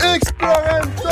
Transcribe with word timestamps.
Explorento 0.00 1.08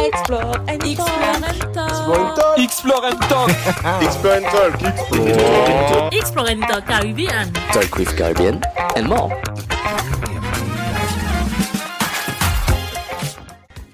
Explore 0.00 0.58
and 0.66 0.82
Explore 0.82 1.06
and 1.46 1.74
Talk 1.74 2.58
Explore 2.58 3.04
and 3.06 3.20
Talk. 3.28 3.50
Explore 4.02 4.34
and 4.34 4.44
Talk 4.46 6.12
Explore 6.12 6.48
and 6.50 6.62
Talk 6.62 6.86
Caribbean. 6.86 7.52
Talk 7.72 7.96
with 7.98 8.16
Caribbean 8.16 8.60
and 8.96 9.06
more. 9.06 9.30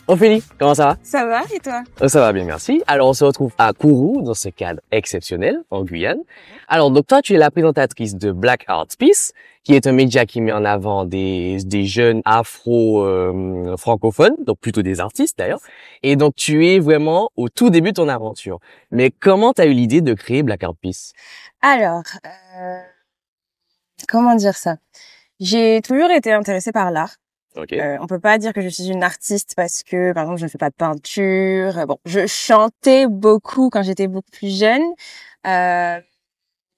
Ophélie, 0.09 0.43
comment 0.59 0.75
ça 0.75 0.87
va? 0.87 0.97
Ça 1.03 1.27
va 1.27 1.43
et 1.53 1.59
toi? 1.59 1.83
Euh, 2.01 2.09
Ça 2.09 2.21
va 2.21 2.33
bien, 2.33 2.45
merci. 2.45 2.81
Alors, 2.87 3.09
on 3.09 3.13
se 3.13 3.25
retrouve 3.25 3.51
à 3.59 3.73
Kourou, 3.73 4.23
dans 4.23 4.35
ce 4.35 4.49
cadre 4.51 4.81
exceptionnel, 4.93 5.59
en 5.71 5.83
Guyane. 5.83 6.21
Alors, 6.69 6.91
donc 6.91 7.07
toi, 7.07 7.23
tu 7.23 7.35
es 7.35 7.39
la 7.39 7.51
présentatrice 7.51 8.17
de 8.17 8.33
Black 8.33 8.65
Arts 8.67 8.87
Peace, 8.99 9.33
qui 9.63 9.75
est 9.75 9.87
un 9.87 9.93
média 9.93 10.27
qui 10.27 10.41
met 10.41 10.53
en 10.53 10.65
avant 10.65 11.05
des, 11.05 11.59
des 11.65 11.85
jeunes 11.85 12.23
afro-francophones, 12.25 14.37
donc 14.45 14.59
plutôt 14.59 14.83
des 14.83 15.01
artistes 15.01 15.39
d'ailleurs. 15.39 15.61
Et 16.03 16.17
donc, 16.17 16.35
tu 16.35 16.67
es 16.67 16.79
vraiment 16.79 17.31
au 17.37 17.49
tout 17.49 17.71
début 17.71 17.91
de 17.91 17.95
ton 17.95 18.09
aventure. 18.09 18.59
Mais 18.91 19.11
comment 19.11 19.53
tu 19.53 19.63
as 19.63 19.67
eu 19.67 19.73
l'idée 19.73 20.01
de 20.01 20.15
créer 20.15 20.43
Black 20.43 20.65
Art 20.65 20.77
Peace? 20.81 21.13
Alors, 21.63 22.03
euh, 22.59 22.81
comment 24.09 24.35
dire 24.35 24.57
ça? 24.57 24.77
J'ai 25.39 25.81
toujours 25.83 26.11
été 26.11 26.33
intéressée 26.33 26.73
par 26.73 26.91
l'art. 26.91 27.17
Ok. 27.57 27.73
Euh, 27.73 27.97
on 28.01 28.07
peut 28.07 28.21
pas 28.21 28.39
dire 28.39 28.53
que 28.53 28.61
je 28.61 28.69
suis 28.69 28.89
une 28.89 29.03
artiste 29.03 29.55
parce 29.57 29.83
que, 29.83 30.13
par 30.13 30.25
exemple, 30.25 30.41
je 30.41 30.45
ne 30.45 30.51
fais 30.51 30.59
pas 30.59 30.71
de 30.71 30.75
peinture. 30.75 31.87
Bon, 31.87 31.99
je 32.05 32.27
chantais 32.27 33.07
beaucoup 33.07 33.71
quand 33.71 33.83
j'étais 33.83 34.09
beaucoup 34.09 34.31
plus 34.31 34.59
jeune. 34.59 34.83
Euh, 35.47 36.01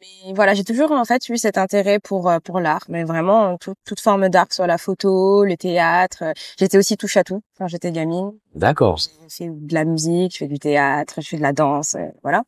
mais 0.01 0.33
voilà, 0.33 0.55
j'ai 0.55 0.65
toujours 0.65 0.93
en 0.93 1.05
fait 1.05 1.29
eu 1.29 1.37
cet 1.39 1.59
intérêt 1.59 1.99
pour 1.99 2.29
euh, 2.31 2.39
pour 2.41 2.61
l'art, 2.61 2.85
mais 2.89 3.05
vraiment 3.05 3.57
tout- 3.59 3.75
toute 3.85 4.01
forme 4.01 4.29
d'art, 4.29 4.47
soit 4.51 4.67
la 4.67 4.79
photo, 4.79 5.45
le 5.45 5.57
théâtre. 5.57 6.25
J'étais 6.59 6.79
aussi 6.79 6.97
touche 6.97 7.17
à 7.17 7.25
tout 7.25 7.41
quand 7.59 7.67
j'étais 7.69 7.91
gamine. 7.93 8.33
D'accord. 8.55 8.99
Je 8.99 9.09
fais 9.29 9.49
de 9.51 9.75
la 9.75 9.85
musique, 9.85 10.33
je 10.35 10.39
fais 10.39 10.47
du 10.49 10.59
théâtre, 10.59 11.15
je 11.21 11.29
fais 11.29 11.37
de 11.37 11.43
la 11.43 11.53
danse, 11.53 11.95
euh, 11.97 12.07
voilà. 12.23 12.43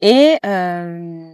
Et 0.00 0.36
euh, 0.46 1.32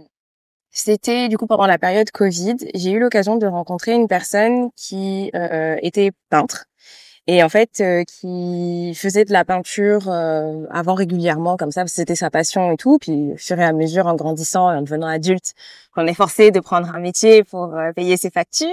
c'était 0.69 1.27
du 1.29 1.37
coup 1.37 1.47
pendant 1.47 1.65
la 1.65 1.77
période 1.79 2.11
Covid, 2.11 2.57
j'ai 2.75 2.91
eu 2.91 2.99
l'occasion 2.99 3.37
de 3.37 3.47
rencontrer 3.47 3.93
une 3.93 4.07
personne 4.07 4.69
qui 4.75 5.31
euh, 5.33 5.75
était 5.81 6.11
peintre 6.29 6.65
et 7.27 7.43
en 7.43 7.49
fait 7.49 7.81
euh, 7.81 8.03
qui 8.03 8.93
faisait 8.95 9.25
de 9.25 9.33
la 9.33 9.45
peinture 9.45 10.09
euh, 10.09 10.65
avant 10.71 10.93
régulièrement 10.93 11.57
comme 11.57 11.71
ça, 11.71 11.81
parce 11.81 11.91
que 11.91 11.97
c'était 11.97 12.15
sa 12.15 12.29
passion 12.29 12.71
et 12.71 12.77
tout. 12.77 12.97
Puis 12.99 13.33
au 13.33 13.37
fur 13.37 13.59
et 13.59 13.63
à 13.63 13.73
mesure, 13.73 14.07
en 14.07 14.15
grandissant 14.15 14.71
et 14.71 14.77
en 14.77 14.81
devenant 14.81 15.07
adulte, 15.07 15.53
qu'on 15.93 16.07
est 16.07 16.13
forcé 16.13 16.51
de 16.51 16.59
prendre 16.59 16.93
un 16.95 16.99
métier 16.99 17.43
pour 17.43 17.75
euh, 17.75 17.91
payer 17.93 18.17
ses 18.17 18.29
factures, 18.29 18.67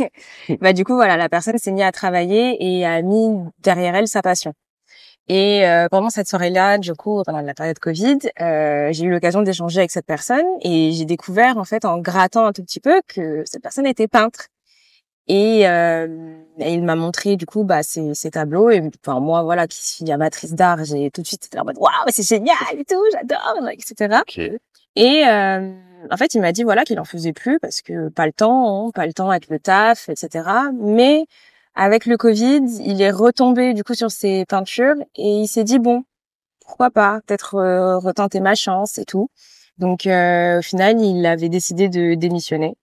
bah 0.60 0.72
du 0.72 0.84
coup 0.84 0.94
voilà, 0.94 1.16
la 1.16 1.28
personne 1.28 1.58
s'est 1.58 1.72
mise 1.72 1.84
à 1.84 1.92
travailler 1.92 2.56
et 2.60 2.84
a 2.84 3.02
mis 3.02 3.38
derrière 3.60 3.94
elle 3.94 4.08
sa 4.08 4.22
passion. 4.22 4.54
Et 5.28 5.66
euh, 5.66 5.88
pendant 5.88 6.10
cette 6.10 6.28
soirée-là, 6.28 6.78
du 6.78 6.94
coup, 6.94 7.22
pendant 7.24 7.40
la 7.40 7.54
période 7.54 7.78
Covid, 7.78 8.18
euh, 8.40 8.88
j'ai 8.92 9.04
eu 9.04 9.10
l'occasion 9.10 9.42
d'échanger 9.42 9.78
avec 9.78 9.90
cette 9.90 10.06
personne 10.06 10.44
et 10.62 10.90
j'ai 10.92 11.04
découvert, 11.04 11.58
en 11.58 11.64
fait, 11.64 11.84
en 11.84 11.98
grattant 11.98 12.46
un 12.46 12.52
tout 12.52 12.62
petit 12.62 12.80
peu, 12.80 13.00
que 13.06 13.42
cette 13.46 13.62
personne 13.62 13.86
était 13.86 14.08
peintre. 14.08 14.48
Et, 15.28 15.68
euh, 15.68 16.36
et 16.58 16.74
il 16.74 16.82
m'a 16.82 16.96
montré, 16.96 17.36
du 17.36 17.46
coup, 17.46 17.64
bah, 17.64 17.82
ses, 17.82 18.14
ses 18.14 18.30
tableaux. 18.30 18.70
Et 18.70 18.82
enfin, 19.04 19.20
moi, 19.20 19.42
voilà, 19.42 19.66
qui 19.66 19.82
suis 19.82 20.10
amatrice 20.10 20.52
d'art, 20.52 20.84
j'ai 20.84 21.10
tout 21.10 21.22
de 21.22 21.26
suite 21.26 21.46
été 21.46 21.58
en 21.58 21.64
mode, 21.64 21.78
waouh, 21.78 21.92
c'est 22.08 22.26
génial 22.26 22.56
et 22.78 22.84
tout, 22.84 23.02
j'adore, 23.12 23.68
etc. 23.70 24.22
Et 24.96 25.24
euh, 25.26 25.72
en 26.10 26.16
fait, 26.16 26.34
il 26.34 26.40
m'a 26.40 26.52
dit 26.52 26.64
voilà 26.64 26.84
qu'il 26.84 27.00
en 27.00 27.04
faisait 27.04 27.32
plus 27.32 27.58
parce 27.60 27.82
que 27.82 28.08
pas 28.08 28.26
le 28.26 28.32
temps, 28.32 28.88
hein, 28.88 28.90
pas 28.94 29.06
le 29.06 29.12
temps 29.12 29.30
avec 29.30 29.48
le 29.48 29.58
taf, 29.58 30.08
etc. 30.08 30.48
Mais 30.74 31.24
avec 31.74 32.06
le 32.06 32.16
Covid, 32.16 32.62
il 32.84 33.00
est 33.00 33.10
retombé 33.10 33.74
du 33.74 33.84
coup 33.84 33.94
sur 33.94 34.10
ses 34.10 34.44
peintures 34.46 34.96
et 35.16 35.42
il 35.42 35.48
s'est 35.48 35.64
dit 35.64 35.78
bon, 35.78 36.04
pourquoi 36.60 36.90
pas, 36.90 37.20
peut-être 37.26 37.56
euh, 37.56 37.98
retenter 37.98 38.40
ma 38.40 38.54
chance 38.54 38.98
et 38.98 39.04
tout. 39.04 39.30
Donc 39.78 40.06
euh, 40.06 40.58
au 40.58 40.62
final, 40.62 41.00
il 41.00 41.24
avait 41.26 41.48
décidé 41.48 41.88
de 41.88 42.14
démissionner 42.14 42.74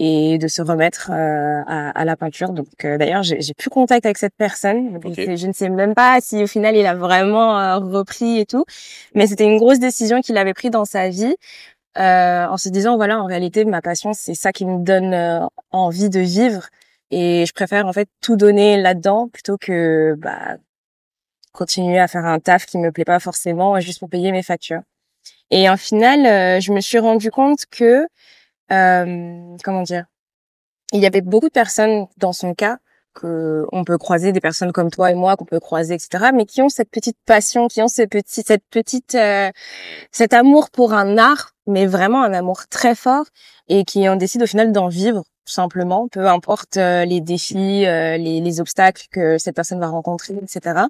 et 0.00 0.38
de 0.38 0.48
se 0.48 0.62
remettre 0.62 1.10
euh, 1.12 1.62
à, 1.66 1.90
à 1.90 2.04
la 2.04 2.16
peinture. 2.16 2.50
Donc 2.52 2.68
euh, 2.84 2.98
d'ailleurs, 2.98 3.22
j'ai 3.24 3.40
j'ai 3.40 3.54
plus 3.54 3.70
contact 3.70 4.06
avec 4.06 4.18
cette 4.18 4.34
personne. 4.36 4.98
Je 5.16 5.46
ne 5.46 5.52
sais 5.52 5.68
même 5.70 5.94
pas 5.94 6.20
si 6.20 6.42
au 6.42 6.46
final 6.46 6.76
il 6.76 6.86
a 6.86 6.94
vraiment 6.94 7.58
euh, 7.58 7.78
repris 7.78 8.38
et 8.40 8.46
tout. 8.46 8.64
Mais 9.14 9.26
c'était 9.26 9.44
une 9.44 9.58
grosse 9.58 9.80
décision 9.80 10.20
qu'il 10.20 10.36
avait 10.38 10.54
prise 10.54 10.70
dans 10.70 10.84
sa 10.84 11.08
vie. 11.08 11.34
euh, 11.98 12.46
en 12.46 12.56
se 12.58 12.68
disant 12.70 12.96
voilà 12.96 13.20
en 13.20 13.26
réalité 13.26 13.64
ma 13.64 13.82
passion 13.82 14.12
c'est 14.14 14.34
ça 14.34 14.52
qui 14.52 14.64
me 14.66 14.84
donne 14.84 15.14
euh, 15.14 15.40
envie 15.72 16.10
de 16.10 16.20
vivre 16.20 16.68
et 17.10 17.44
je 17.46 17.52
préfère 17.52 17.86
en 17.86 17.92
fait 17.92 18.08
tout 18.20 18.36
donner 18.36 18.76
là-dedans 18.76 19.28
plutôt 19.32 19.56
que 19.58 20.14
bah 20.18 20.56
continuer 21.52 21.98
à 21.98 22.08
faire 22.08 22.24
un 22.26 22.38
taf 22.38 22.66
qui 22.66 22.78
me 22.78 22.92
plaît 22.92 23.04
pas 23.04 23.20
forcément 23.20 23.78
juste 23.80 23.98
pour 24.00 24.08
payer 24.08 24.32
mes 24.32 24.42
factures. 24.42 24.82
Et 25.50 25.68
en 25.70 25.76
final, 25.76 26.26
euh, 26.26 26.60
je 26.60 26.72
me 26.72 26.80
suis 26.80 26.98
rendu 26.98 27.30
compte 27.30 27.66
que 27.70 28.06
euh, 28.72 29.56
comment 29.64 29.82
dire, 29.82 30.06
il 30.92 31.00
y 31.00 31.06
avait 31.06 31.20
beaucoup 31.20 31.48
de 31.48 31.52
personnes 31.52 32.06
dans 32.16 32.32
son 32.32 32.54
cas 32.54 32.78
que 33.14 33.66
on 33.72 33.84
peut 33.84 33.98
croiser 33.98 34.32
des 34.32 34.40
personnes 34.40 34.72
comme 34.72 34.90
toi 34.90 35.10
et 35.10 35.14
moi 35.14 35.36
qu'on 35.36 35.44
peut 35.44 35.60
croiser 35.60 35.94
etc 35.94 36.30
mais 36.32 36.44
qui 36.46 36.62
ont 36.62 36.68
cette 36.68 36.90
petite 36.90 37.16
passion 37.26 37.68
qui 37.68 37.82
ont 37.82 37.88
ce 37.88 38.02
petit 38.02 38.42
cette 38.46 38.64
petite 38.70 39.14
euh, 39.14 39.50
cet 40.12 40.32
amour 40.34 40.70
pour 40.70 40.92
un 40.92 41.18
art 41.18 41.52
mais 41.66 41.86
vraiment 41.86 42.22
un 42.22 42.32
amour 42.32 42.68
très 42.68 42.94
fort 42.94 43.24
et 43.68 43.84
qui 43.84 44.08
en 44.08 44.16
décident 44.16 44.44
au 44.44 44.46
final 44.46 44.72
d'en 44.72 44.88
vivre 44.88 45.24
simplement 45.46 46.08
peu 46.08 46.28
importe 46.28 46.76
euh, 46.76 47.04
les 47.04 47.20
défis 47.20 47.86
euh, 47.86 48.16
les 48.18 48.60
obstacles 48.60 49.06
que 49.10 49.38
cette 49.38 49.56
personne 49.56 49.80
va 49.80 49.88
rencontrer 49.88 50.34
etc 50.42 50.82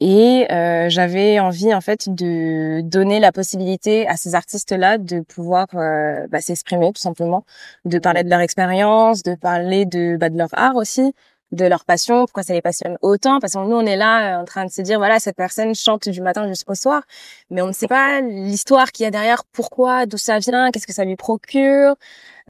et 0.00 0.46
euh, 0.50 0.88
j'avais 0.88 1.40
envie 1.40 1.74
en 1.74 1.82
fait 1.82 2.08
de 2.08 2.80
donner 2.80 3.20
la 3.20 3.32
possibilité 3.32 4.08
à 4.08 4.16
ces 4.16 4.34
artistes-là 4.34 4.96
de 4.98 5.20
pouvoir 5.20 5.66
euh, 5.74 6.26
bah, 6.28 6.40
s'exprimer 6.40 6.92
tout 6.92 7.00
simplement, 7.02 7.44
de 7.84 7.98
parler 7.98 8.24
de 8.24 8.30
leur 8.30 8.40
expérience, 8.40 9.22
de 9.22 9.34
parler 9.34 9.84
de 9.84 10.16
bah, 10.16 10.30
de 10.30 10.38
leur 10.38 10.48
art 10.52 10.76
aussi, 10.76 11.12
de 11.52 11.66
leur 11.66 11.84
passion, 11.84 12.20
pourquoi 12.24 12.42
ça 12.42 12.54
les 12.54 12.62
passionne 12.62 12.96
autant. 13.02 13.40
Parce 13.40 13.52
que 13.52 13.58
nous 13.58 13.76
on 13.76 13.84
est 13.84 13.96
là 13.96 14.38
euh, 14.38 14.42
en 14.42 14.44
train 14.46 14.64
de 14.64 14.70
se 14.70 14.80
dire 14.80 14.98
voilà 14.98 15.20
cette 15.20 15.36
personne 15.36 15.74
chante 15.74 16.08
du 16.08 16.22
matin 16.22 16.48
jusqu'au 16.48 16.74
soir, 16.74 17.02
mais 17.50 17.60
on 17.60 17.66
ne 17.66 17.72
sait 17.72 17.88
pas 17.88 18.22
l'histoire 18.22 18.92
qu'il 18.92 19.04
y 19.04 19.06
a 19.06 19.10
derrière, 19.10 19.44
pourquoi, 19.52 20.06
d'où 20.06 20.16
ça 20.16 20.38
vient, 20.38 20.70
qu'est-ce 20.70 20.86
que 20.86 20.94
ça 20.94 21.04
lui 21.04 21.16
procure, 21.16 21.94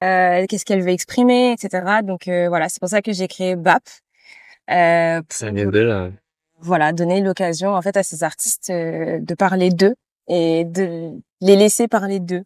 euh, 0.03 0.45
qu'est-ce 0.47 0.63
qu'elle 0.65 0.81
veut 0.81 0.89
exprimer, 0.89 1.51
etc. 1.51 2.01
Donc 2.03 2.27
voilà 2.27 2.69
c'est 2.69 2.79
pour 2.79 2.89
ça 2.89 3.01
que 3.01 3.11
j'ai 3.11 3.27
créé 3.27 3.57
BAP. 3.57 3.83
Euh, 4.69 5.21
Ça 5.29 5.51
vient 5.51 5.65
de 5.67 5.79
là. 5.79 6.11
Voilà, 6.61 6.93
donner 6.93 7.21
l'occasion 7.21 7.69
en 7.75 7.81
fait 7.81 7.97
à 7.97 8.03
ces 8.03 8.23
artistes 8.23 8.69
euh, 8.69 9.19
de 9.21 9.35
parler 9.35 9.69
d'eux 9.69 9.95
et 10.27 10.63
de 10.65 11.11
les 11.41 11.55
laisser 11.55 11.87
parler 11.87 12.19
d'eux. 12.19 12.43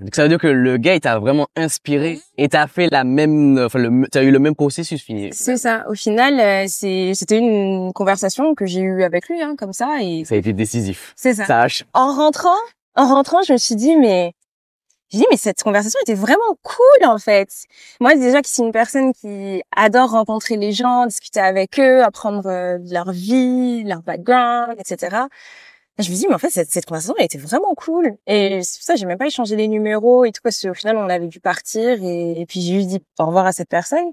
Donc 0.00 0.14
ça 0.14 0.22
veut 0.22 0.28
dire 0.28 0.38
que 0.38 0.46
le 0.46 0.76
gars, 0.76 0.94
il 0.94 1.00
t'a 1.00 1.18
vraiment 1.18 1.46
inspiré 1.56 2.20
et 2.36 2.48
t'as 2.48 2.66
fait 2.66 2.88
la 2.92 3.02
même, 3.04 3.58
enfin, 3.58 3.78
le, 3.78 4.06
t'as 4.08 4.22
eu 4.22 4.30
le 4.30 4.38
même 4.38 4.54
processus 4.54 5.02
fini. 5.02 5.30
C'est 5.32 5.56
ça. 5.56 5.84
Au 5.88 5.94
final, 5.94 6.38
euh, 6.38 6.64
c'est 6.68 7.12
c'était 7.14 7.38
une 7.38 7.92
conversation 7.94 8.54
que 8.54 8.66
j'ai 8.66 8.80
eue 8.80 9.02
avec 9.02 9.28
lui, 9.28 9.40
hein, 9.40 9.54
comme 9.56 9.72
ça, 9.72 10.02
et 10.02 10.24
Ça 10.24 10.34
a 10.34 10.38
été 10.38 10.52
décisif. 10.52 11.14
c'est 11.16 11.34
ça. 11.34 11.46
Ça 11.46 11.62
a 11.62 11.68
En 11.94 12.14
rentrant, 12.14 12.50
en 12.94 13.06
rentrant, 13.06 13.42
je 13.46 13.54
me 13.54 13.58
suis 13.58 13.74
dit 13.76 13.96
mais 13.96 14.32
j'ai 15.10 15.18
dit 15.18 15.26
mais 15.30 15.36
cette 15.36 15.62
conversation 15.62 15.98
était 16.02 16.14
vraiment 16.14 16.56
cool 16.62 17.06
en 17.06 17.18
fait. 17.18 17.48
Moi 18.00 18.14
déjà 18.16 18.42
qui 18.42 18.52
suis 18.52 18.62
une 18.62 18.72
personne 18.72 19.12
qui 19.12 19.62
adore 19.74 20.10
rencontrer 20.10 20.56
les 20.56 20.72
gens, 20.72 21.06
discuter 21.06 21.40
avec 21.40 21.78
eux, 21.78 22.02
apprendre 22.02 22.46
euh, 22.46 22.78
leur 22.90 23.12
vie, 23.12 23.84
leur 23.84 24.02
background, 24.02 24.74
etc. 24.78 25.16
Je 25.98 26.10
me 26.10 26.16
dis 26.16 26.26
mais 26.28 26.34
en 26.34 26.38
fait 26.38 26.50
cette, 26.50 26.86
conversation 26.86 27.14
elle 27.18 27.24
était 27.26 27.38
vraiment 27.38 27.74
cool 27.76 28.16
et 28.26 28.62
c'est 28.62 28.78
pour 28.78 28.84
ça 28.84 28.94
que 28.94 29.00
j'ai 29.00 29.06
même 29.06 29.18
pas 29.18 29.26
échangé 29.26 29.56
les 29.56 29.68
numéros 29.68 30.24
et 30.24 30.32
tout 30.32 30.42
parce 30.42 30.60
qu'au 30.60 30.74
final 30.74 30.96
on 30.96 31.08
avait 31.08 31.28
dû 31.28 31.40
partir 31.40 32.02
et, 32.02 32.40
et 32.40 32.46
puis 32.46 32.60
j'ai 32.60 32.74
juste 32.74 32.88
dit 32.88 33.02
au 33.18 33.26
revoir 33.26 33.46
à 33.46 33.52
cette 33.52 33.68
personne. 33.68 34.10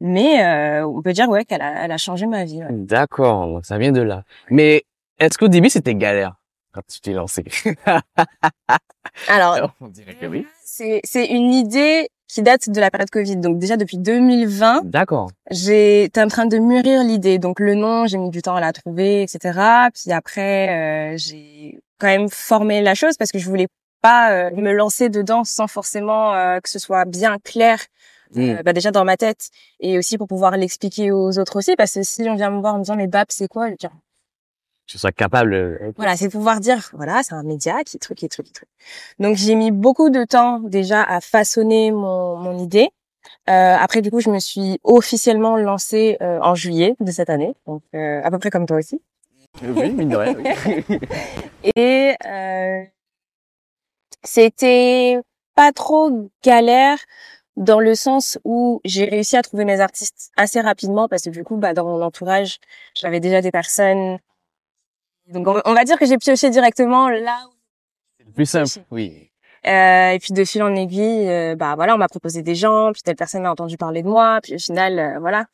Mais 0.00 0.44
euh, 0.44 0.86
on 0.86 1.00
peut 1.00 1.12
dire 1.12 1.28
ouais 1.28 1.44
qu'elle 1.44 1.62
a, 1.62 1.84
elle 1.84 1.92
a 1.92 1.96
changé 1.98 2.26
ma 2.26 2.44
vie. 2.44 2.58
ouais. 2.62 2.68
D'accord, 2.70 3.60
ça 3.64 3.78
vient 3.78 3.92
de 3.92 4.02
là. 4.02 4.24
Mais 4.50 4.84
est-ce 5.18 5.38
qu'au 5.38 5.48
début, 5.48 5.70
c'était 5.70 5.94
galère 5.94 6.34
quand 6.72 6.82
tu 6.86 7.00
t'es 7.00 7.12
lancé? 7.12 7.44
Alors 9.28 9.58
On 9.80 9.88
dirait 9.88 10.14
que 10.14 10.26
oui. 10.26 10.46
c'est 10.64 11.00
c'est 11.04 11.26
une 11.26 11.52
idée 11.52 12.08
qui 12.28 12.42
date 12.42 12.68
de 12.70 12.80
la 12.80 12.90
période 12.90 13.10
Covid. 13.10 13.36
Donc 13.36 13.58
déjà 13.58 13.76
depuis 13.76 13.98
2020, 13.98 14.82
D'accord. 14.84 15.30
j'ai 15.50 16.04
été 16.04 16.20
en 16.22 16.28
train 16.28 16.46
de 16.46 16.58
mûrir 16.58 17.02
l'idée. 17.04 17.38
Donc 17.38 17.60
le 17.60 17.74
nom, 17.74 18.06
j'ai 18.06 18.18
mis 18.18 18.30
du 18.30 18.42
temps 18.42 18.56
à 18.56 18.60
la 18.60 18.72
trouver, 18.72 19.22
etc. 19.22 19.88
Puis 19.94 20.10
après, 20.12 21.12
euh, 21.14 21.16
j'ai 21.16 21.80
quand 21.98 22.08
même 22.08 22.28
formé 22.28 22.82
la 22.82 22.94
chose 22.94 23.16
parce 23.16 23.30
que 23.30 23.38
je 23.38 23.48
voulais 23.48 23.68
pas 24.02 24.32
euh, 24.32 24.50
me 24.56 24.72
lancer 24.72 25.08
dedans 25.10 25.44
sans 25.44 25.66
forcément 25.68 26.34
euh, 26.34 26.58
que 26.60 26.68
ce 26.68 26.78
soit 26.78 27.04
bien 27.04 27.38
clair. 27.38 27.78
euh, 28.36 28.58
Mm. 28.58 28.62
bah 28.64 28.72
déjà 28.72 28.90
dans 28.90 29.04
ma 29.04 29.16
tête 29.16 29.48
et 29.78 29.96
aussi 29.96 30.18
pour 30.18 30.26
pouvoir 30.26 30.56
l'expliquer 30.56 31.12
aux 31.12 31.38
autres 31.38 31.54
aussi 31.56 31.76
parce 31.76 31.94
que 31.94 32.02
si 32.02 32.22
on 32.28 32.34
vient 32.34 32.50
me 32.50 32.58
voir 32.60 32.74
en 32.74 32.78
me 32.78 32.82
disant 32.82 32.96
mais 32.96 33.06
BAP 33.06 33.30
c'est 33.30 33.46
quoi? 33.46 33.68
Je 33.80 33.86
Tu 34.86 34.98
sois 34.98 35.12
capable. 35.12 35.54
euh, 35.54 35.92
voilà, 35.96 36.16
c'est 36.16 36.28
pouvoir 36.28 36.60
dire, 36.60 36.90
voilà, 36.92 37.22
c'est 37.22 37.34
un 37.34 37.42
média 37.42 37.82
qui 37.84 37.98
truc, 37.98 38.18
qui 38.18 38.28
truc, 38.28 38.46
qui 38.46 38.52
truc. 38.52 38.68
Donc 39.18 39.36
j'ai 39.36 39.54
mis 39.54 39.70
beaucoup 39.70 40.10
de 40.10 40.24
temps 40.24 40.60
déjà 40.60 41.02
à 41.02 41.20
façonner 41.20 41.90
mon, 41.90 42.36
mon 42.36 42.58
idée. 42.58 42.90
Euh, 43.48 43.76
après, 43.78 44.02
du 44.02 44.10
coup, 44.10 44.20
je 44.20 44.30
me 44.30 44.38
suis 44.38 44.78
officiellement 44.84 45.56
lancée 45.56 46.18
euh, 46.20 46.38
en 46.42 46.54
juillet 46.54 46.96
de 47.00 47.10
cette 47.10 47.30
année, 47.30 47.54
donc 47.66 47.82
euh, 47.94 48.20
à 48.22 48.30
peu 48.30 48.38
près 48.38 48.50
comme 48.50 48.66
toi 48.66 48.78
aussi. 48.78 49.00
Oui, 49.62 49.90
mine 49.92 50.08
de 50.08 50.16
rien, 50.16 50.34
oui. 50.34 50.98
Et 51.76 52.16
euh, 52.26 52.82
c'était 54.22 55.18
pas 55.54 55.72
trop 55.72 56.30
galère 56.42 56.98
dans 57.56 57.78
le 57.78 57.94
sens 57.94 58.38
où 58.44 58.80
j'ai 58.84 59.04
réussi 59.04 59.36
à 59.36 59.42
trouver 59.42 59.64
mes 59.64 59.80
artistes 59.80 60.32
assez 60.36 60.60
rapidement 60.60 61.08
parce 61.08 61.22
que 61.22 61.30
du 61.30 61.44
coup, 61.44 61.56
bah, 61.56 61.72
dans 61.72 61.84
mon 61.84 62.02
entourage, 62.02 62.58
j'avais 62.96 63.20
déjà 63.20 63.40
des 63.40 63.52
personnes. 63.52 64.18
Donc, 65.28 65.46
on, 65.48 65.60
on 65.64 65.74
va 65.74 65.84
dire 65.84 65.98
que 65.98 66.06
j'ai 66.06 66.18
pioché 66.18 66.50
directement 66.50 67.08
là. 67.08 67.38
où- 67.48 67.54
C'est 68.18 68.26
le 68.26 68.32
plus 68.32 68.46
simple, 68.46 68.84
oui. 68.90 69.30
Euh, 69.66 70.10
et 70.10 70.18
puis 70.18 70.34
de 70.34 70.44
fil 70.44 70.62
en 70.62 70.74
aiguille, 70.76 71.26
euh, 71.28 71.56
bah 71.56 71.74
voilà, 71.74 71.94
on 71.94 71.98
m'a 71.98 72.08
proposé 72.08 72.42
des 72.42 72.54
gens, 72.54 72.92
puis 72.92 73.00
telle 73.02 73.16
personne 73.16 73.46
a 73.46 73.50
entendu 73.50 73.78
parler 73.78 74.02
de 74.02 74.08
moi, 74.08 74.40
puis 74.42 74.56
au 74.56 74.58
final, 74.58 74.98
euh, 74.98 75.18
voilà. 75.20 75.46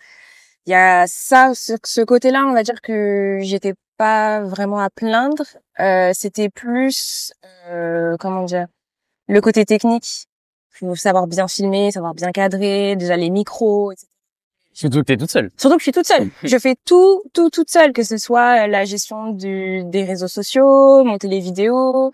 Il 0.66 0.70
y 0.72 0.74
a 0.74 1.06
ça, 1.06 1.52
ce, 1.54 1.74
ce 1.84 2.00
côté-là, 2.00 2.44
on 2.46 2.52
va 2.52 2.62
dire 2.64 2.80
que 2.82 3.38
j'étais 3.42 3.74
pas 3.96 4.40
vraiment 4.40 4.80
à 4.80 4.90
plaindre. 4.90 5.44
Euh, 5.78 6.10
c'était 6.12 6.48
plus, 6.48 7.32
euh, 7.68 8.16
comment 8.18 8.42
dire, 8.44 8.66
le 9.28 9.40
côté 9.40 9.64
technique. 9.64 10.26
Faut 10.70 10.94
savoir 10.96 11.26
bien 11.28 11.46
filmer, 11.46 11.90
savoir 11.92 12.14
bien 12.14 12.32
cadrer, 12.32 12.96
déjà 12.96 13.16
les 13.16 13.30
micros, 13.30 13.92
etc. 13.92 14.08
Surtout 14.80 15.00
que 15.00 15.04
t'es 15.04 15.18
toute 15.18 15.30
seule. 15.30 15.50
Surtout 15.58 15.76
que 15.76 15.80
je 15.80 15.84
suis 15.84 15.92
toute 15.92 16.06
seule. 16.06 16.30
Je 16.42 16.58
fais 16.58 16.74
tout, 16.86 17.22
tout, 17.34 17.50
toute 17.50 17.68
seule, 17.68 17.92
que 17.92 18.02
ce 18.02 18.16
soit 18.16 18.66
la 18.66 18.86
gestion 18.86 19.28
du, 19.28 19.84
des 19.84 20.04
réseaux 20.04 20.26
sociaux, 20.26 21.04
monter 21.04 21.28
les 21.28 21.38
vidéos. 21.38 22.12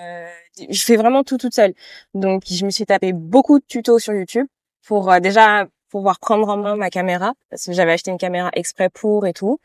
Euh, 0.00 0.26
je 0.70 0.82
fais 0.82 0.96
vraiment 0.96 1.24
tout 1.24 1.36
toute 1.36 1.54
seule. 1.54 1.74
Donc, 2.14 2.44
je 2.46 2.64
me 2.64 2.70
suis 2.70 2.86
tapé 2.86 3.12
beaucoup 3.12 3.58
de 3.58 3.64
tutos 3.68 3.98
sur 3.98 4.14
YouTube 4.14 4.46
pour 4.86 5.12
euh, 5.12 5.20
déjà 5.20 5.66
pouvoir 5.90 6.20
prendre 6.20 6.48
en 6.48 6.56
main 6.56 6.74
ma 6.74 6.88
caméra 6.88 7.34
parce 7.50 7.66
que 7.66 7.72
j'avais 7.72 7.92
acheté 7.92 8.10
une 8.10 8.18
caméra 8.18 8.50
exprès 8.54 8.88
pour 8.88 9.26
et 9.26 9.34
tout. 9.34 9.58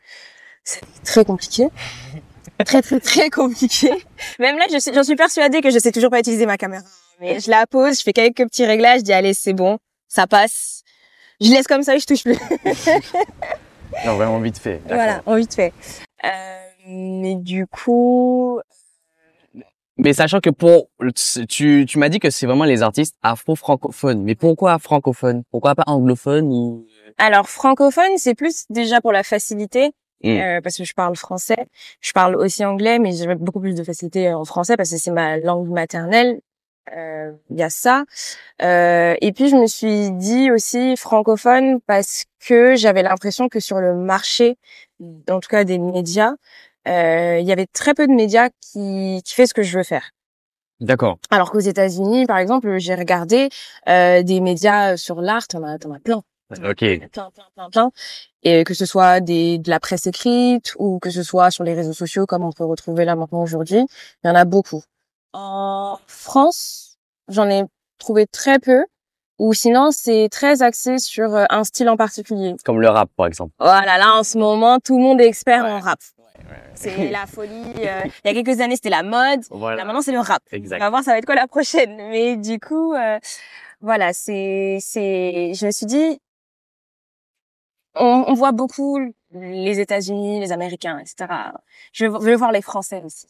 C'est 0.62 0.82
très 1.02 1.24
compliqué. 1.24 1.68
très, 2.66 2.82
très, 2.82 3.00
très 3.00 3.30
compliqué. 3.30 3.92
Même 4.38 4.58
là, 4.58 4.66
je 4.70 4.92
j'en 4.92 5.04
suis 5.04 5.16
persuadée 5.16 5.62
que 5.62 5.70
je 5.70 5.78
sais 5.78 5.90
toujours 5.90 6.10
pas 6.10 6.18
utiliser 6.18 6.44
ma 6.44 6.58
caméra. 6.58 6.84
Mais 7.18 7.40
je 7.40 7.48
la 7.48 7.66
pose, 7.66 7.98
je 7.98 8.02
fais 8.02 8.12
quelques 8.12 8.44
petits 8.44 8.66
réglages, 8.66 8.98
je 8.98 9.04
dis 9.04 9.12
allez, 9.14 9.32
c'est 9.32 9.54
bon, 9.54 9.78
ça 10.06 10.26
passe. 10.26 10.82
Je 11.40 11.50
laisse 11.50 11.66
comme 11.66 11.82
ça 11.82 11.94
et 11.94 11.98
je 11.98 12.06
touche 12.06 12.24
plus. 12.24 12.38
Non, 14.06 14.14
vraiment 14.14 14.38
vite 14.38 14.58
fait. 14.58 14.80
Voilà, 14.86 15.22
en 15.26 15.36
vite 15.36 15.54
fait. 15.54 15.72
Euh, 16.24 16.28
mais 16.86 17.34
du 17.34 17.66
coup, 17.66 18.60
Mais 19.96 20.12
sachant 20.12 20.40
que 20.40 20.50
pour, 20.50 20.88
tu, 21.48 21.84
tu 21.86 21.98
m'as 21.98 22.08
dit 22.08 22.20
que 22.20 22.30
c'est 22.30 22.46
vraiment 22.46 22.64
les 22.64 22.82
artistes 22.82 23.16
afro-francophones. 23.22 24.22
Mais 24.22 24.34
pourquoi 24.34 24.78
francophones? 24.78 25.42
Pourquoi 25.50 25.74
pas 25.74 25.84
anglophones 25.86 26.46
ou... 26.46 26.86
alors 27.18 27.48
francophone, 27.48 28.16
c'est 28.16 28.34
plus 28.34 28.64
déjà 28.70 29.00
pour 29.00 29.12
la 29.12 29.22
facilité. 29.22 29.90
Mm. 30.22 30.28
euh, 30.28 30.60
parce 30.60 30.76
que 30.76 30.84
je 30.84 30.92
parle 30.92 31.16
français, 31.16 31.66
je 32.02 32.12
parle 32.12 32.36
aussi 32.36 32.62
anglais, 32.62 32.98
mais 32.98 33.12
j'ai 33.12 33.34
beaucoup 33.36 33.60
plus 33.60 33.74
de 33.74 33.82
facilité 33.82 34.32
en 34.34 34.44
français 34.44 34.76
parce 34.76 34.90
que 34.90 34.98
c'est 34.98 35.10
ma 35.10 35.38
langue 35.38 35.68
maternelle. 35.68 36.40
Euh, 36.96 37.32
Il 37.50 37.58
y 37.58 37.62
a 37.62 37.70
ça. 37.70 38.04
Euh, 38.62 39.14
et 39.20 39.32
puis 39.32 39.48
je 39.48 39.56
me 39.56 39.66
suis 39.66 40.10
dit 40.12 40.50
aussi 40.50 40.96
francophone 40.96 41.80
parce 41.86 42.24
que 42.46 42.74
j'avais 42.76 43.02
l'impression 43.02 43.48
que 43.48 43.60
sur 43.60 43.80
le 43.80 43.94
marché, 43.94 44.58
en 45.28 45.40
tout 45.40 45.48
cas 45.48 45.64
des 45.64 45.78
médias, 45.78 46.32
euh, 46.88 47.38
il 47.40 47.46
y 47.46 47.52
avait 47.52 47.66
très 47.66 47.94
peu 47.94 48.06
de 48.06 48.12
médias 48.12 48.48
qui 48.60 49.22
qui 49.24 49.34
fait 49.34 49.46
ce 49.46 49.54
que 49.54 49.62
je 49.62 49.76
veux 49.78 49.84
faire. 49.84 50.10
D'accord. 50.80 51.18
Alors 51.30 51.50
qu'aux 51.50 51.60
États-Unis, 51.60 52.24
par 52.26 52.38
exemple, 52.38 52.78
j'ai 52.78 52.94
regardé 52.94 53.50
euh, 53.88 54.22
des 54.22 54.40
médias 54.40 54.96
sur 54.96 55.20
l'art, 55.20 55.46
t'en 55.46 55.62
as, 55.62 55.78
t'en 55.78 55.92
as 55.92 55.98
plein, 56.00 56.22
Ok. 56.64 56.78
plein, 56.78 57.08
plein, 57.10 57.30
plein, 57.54 57.70
plein, 57.70 57.90
et 58.42 58.64
que 58.64 58.72
ce 58.72 58.86
soit 58.86 59.20
des 59.20 59.58
de 59.58 59.68
la 59.68 59.78
presse 59.78 60.06
écrite 60.06 60.72
ou 60.78 60.98
que 60.98 61.10
ce 61.10 61.22
soit 61.22 61.50
sur 61.50 61.64
les 61.64 61.74
réseaux 61.74 61.92
sociaux 61.92 62.24
comme 62.24 62.44
on 62.44 62.52
peut 62.52 62.64
retrouver 62.64 63.04
là 63.04 63.14
maintenant 63.14 63.42
aujourd'hui, 63.42 63.84
il 64.24 64.26
y 64.26 64.30
en 64.30 64.34
a 64.34 64.46
beaucoup. 64.46 64.82
En 65.32 65.98
France, 66.06 66.98
j'en 67.28 67.48
ai 67.48 67.62
trouvé 67.98 68.26
très 68.26 68.58
peu, 68.58 68.84
ou 69.38 69.54
sinon 69.54 69.90
c'est 69.90 70.28
très 70.30 70.62
axé 70.62 70.98
sur 70.98 71.34
euh, 71.34 71.44
un 71.50 71.64
style 71.64 71.88
en 71.88 71.96
particulier. 71.96 72.56
Comme 72.64 72.80
le 72.80 72.88
rap, 72.88 73.10
par 73.16 73.26
exemple. 73.26 73.52
Voilà, 73.58 73.96
là 73.98 74.14
en 74.16 74.22
ce 74.24 74.38
moment, 74.38 74.78
tout 74.80 74.96
le 74.96 75.02
monde 75.02 75.20
est 75.20 75.26
expert 75.26 75.64
en 75.64 75.78
rap. 75.80 75.98
Ouais, 76.18 76.24
ouais. 76.50 76.56
C'est 76.74 77.10
la 77.10 77.26
folie. 77.26 77.50
euh, 77.78 78.02
il 78.24 78.34
y 78.34 78.38
a 78.38 78.42
quelques 78.42 78.60
années, 78.60 78.74
c'était 78.76 78.90
la 78.90 79.02
mode. 79.02 79.40
Là 79.42 79.46
Voilà. 79.50 79.84
maintenant, 79.84 80.02
c'est 80.02 80.12
le 80.12 80.18
rap. 80.20 80.42
On 80.52 80.56
Exact. 80.56 80.78
va 80.80 80.90
voir 80.90 81.04
ça 81.04 81.12
va 81.12 81.18
être 81.18 81.26
quoi 81.26 81.34
la 81.36 81.46
prochaine. 81.46 81.96
Mais 82.10 82.36
du 82.36 82.58
coup, 82.58 82.92
euh, 82.94 83.18
voilà, 83.80 84.12
c'est, 84.12 84.78
c'est, 84.80 85.52
je 85.54 85.64
me 85.66 85.70
suis 85.70 85.86
dit, 85.86 86.20
on, 87.94 88.24
on 88.26 88.34
voit 88.34 88.52
beaucoup 88.52 88.98
les 89.32 89.78
États-Unis, 89.80 90.40
les 90.40 90.52
Américains, 90.52 90.98
etc. 90.98 91.26
Je 91.92 92.06
veux, 92.06 92.18
je 92.20 92.24
veux 92.24 92.36
voir 92.36 92.52
les 92.52 92.62
Français 92.62 93.02
aussi. 93.04 93.26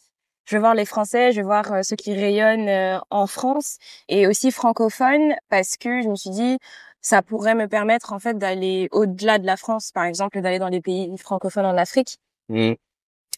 Je 0.47 0.57
veux 0.57 0.61
voir 0.61 0.75
les 0.75 0.85
Français, 0.85 1.33
je 1.33 1.41
veux 1.41 1.47
voir 1.47 1.73
euh, 1.73 1.83
ceux 1.83 1.97
qui 1.97 2.13
rayonnent 2.15 2.69
euh, 2.69 2.99
en 3.11 3.27
France 3.27 3.77
et 4.09 4.27
aussi 4.27 4.51
francophones 4.51 5.35
parce 5.49 5.77
que 5.77 6.03
je 6.03 6.09
me 6.09 6.17
suis 6.17 6.31
dit, 6.31 6.59
ça 7.01 7.23
pourrait 7.23 7.55
me 7.55 7.67
permettre 7.69 8.13
en 8.13 8.19
fait 8.19 8.37
d'aller 8.39 8.89
au-delà 8.93 9.39
de 9.39 9.47
la 9.47 9.57
France, 9.57 9.91
par 9.93 10.05
exemple, 10.05 10.41
d'aller 10.41 10.59
dans 10.59 10.69
les 10.69 10.81
pays 10.81 11.17
francophones 11.19 11.67
en 11.67 11.77
Afrique 11.77 12.17
Mm. 12.49 12.75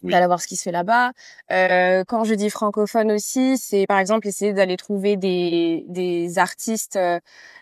Oui. 0.05 0.11
d'aller 0.11 0.27
voir 0.27 0.41
ce 0.41 0.49
qui 0.49 0.57
se 0.57 0.65
fait 0.65 0.73
là-bas. 0.73 1.13
Euh, 1.53 2.03
quand 2.09 2.25
je 2.25 2.35
dis 2.35 2.51
francophone 2.51 3.13
aussi, 3.13 3.57
c'est 3.57 3.87
par 3.87 3.99
exemple 4.01 4.27
essayer 4.27 4.53
d'aller 4.53 4.77
trouver 4.77 5.17
des, 5.17 5.85
des 5.89 6.39
artistes, 6.39 6.97
euh, 6.97 7.21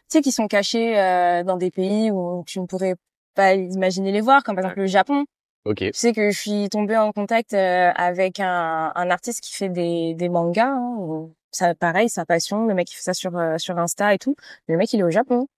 tu 0.08 0.18
sais, 0.18 0.22
qui 0.22 0.32
sont 0.32 0.46
cachés 0.48 0.98
euh, 0.98 1.42
dans 1.44 1.56
des 1.58 1.70
pays 1.70 2.10
où 2.10 2.42
tu 2.46 2.60
ne 2.60 2.66
pourrais 2.66 2.94
pas 3.34 3.54
imaginer 3.54 4.10
les 4.12 4.22
voir, 4.22 4.42
comme 4.42 4.54
par 4.54 4.64
exemple 4.64 4.80
le 4.80 4.86
Japon. 4.86 5.24
Ok. 5.64 5.76
Tu 5.78 5.90
sais 5.92 6.12
que 6.12 6.30
je 6.30 6.38
suis 6.38 6.68
tombée 6.70 6.96
en 6.96 7.12
contact 7.12 7.52
euh, 7.52 7.90
avec 7.94 8.40
un, 8.40 8.92
un 8.94 9.10
artiste 9.10 9.40
qui 9.42 9.54
fait 9.54 9.68
des, 9.68 10.14
des 10.14 10.28
mangas. 10.28 10.72
Hein, 10.72 11.28
ça, 11.50 11.74
pareil, 11.74 12.08
sa 12.08 12.24
passion. 12.24 12.66
Le 12.66 12.74
mec 12.74 12.90
il 12.90 12.94
fait 12.94 13.02
ça 13.02 13.14
sur 13.14 13.36
euh, 13.36 13.58
sur 13.58 13.78
Insta 13.78 14.14
et 14.14 14.18
tout. 14.18 14.36
Le 14.68 14.76
mec 14.76 14.92
il 14.92 15.00
est 15.00 15.04
au 15.04 15.10
Japon. 15.10 15.48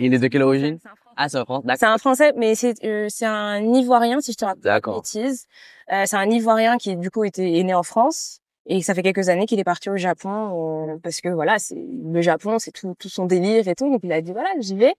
Il 0.00 0.12
est 0.12 0.18
de 0.18 0.26
quelle 0.26 0.42
origine? 0.42 0.78
C'est 0.82 0.88
un 0.88 0.96
Français. 0.96 1.14
Ah, 1.16 1.28
c'est 1.28 1.38
en 1.38 1.44
France. 1.44 1.64
D'accord. 1.64 1.78
C'est 1.78 1.86
un 1.86 1.98
Français, 1.98 2.32
mais 2.36 2.54
c'est 2.56 2.84
euh, 2.84 3.06
c'est 3.08 3.26
un 3.26 3.62
Ivoirien 3.62 4.20
si 4.20 4.32
je 4.32 4.36
te 4.36 4.44
raconte 4.44 4.62
pas 4.64 4.80
de 4.80 4.94
bêtises. 4.96 5.46
Euh, 5.92 6.02
c'est 6.04 6.16
un 6.16 6.28
Ivoirien 6.28 6.78
qui 6.78 6.96
du 6.96 7.10
coup 7.10 7.22
était 7.22 7.58
est 7.58 7.62
né 7.62 7.74
en 7.74 7.84
France 7.84 8.40
et 8.66 8.82
ça 8.82 8.94
fait 8.94 9.04
quelques 9.04 9.28
années 9.28 9.46
qu'il 9.46 9.60
est 9.60 9.64
parti 9.64 9.88
au 9.90 9.96
Japon 9.96 10.88
euh, 10.90 10.98
parce 11.00 11.20
que 11.20 11.28
voilà, 11.28 11.60
c'est 11.60 11.76
le 11.76 12.20
Japon, 12.20 12.58
c'est 12.58 12.72
tout 12.72 12.96
tout 12.98 13.08
son 13.08 13.26
délire 13.26 13.68
et 13.68 13.76
tout. 13.76 13.88
Donc 13.88 14.00
il 14.02 14.10
a 14.12 14.20
dit 14.20 14.32
voilà, 14.32 14.50
j'y 14.58 14.74
vais. 14.74 14.94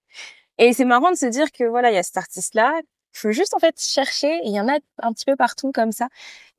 Et 0.57 0.71
c'est 0.71 0.85
marrant 0.85 1.11
de 1.11 1.17
se 1.17 1.25
dire 1.25 1.51
que 1.51 1.65
voilà, 1.65 1.91
il 1.91 1.95
y 1.95 1.97
a 1.97 2.03
cet 2.03 2.15
artiste 2.15 2.55
là. 2.55 2.79
Il 2.79 2.85
faut 3.13 3.31
juste 3.31 3.53
en 3.53 3.59
fait 3.59 3.79
chercher 3.79 4.27
et 4.27 4.47
il 4.47 4.53
y 4.53 4.59
en 4.59 4.67
a 4.67 4.79
un 4.99 5.13
petit 5.13 5.25
peu 5.25 5.35
partout 5.35 5.71
comme 5.71 5.91
ça. 5.91 6.07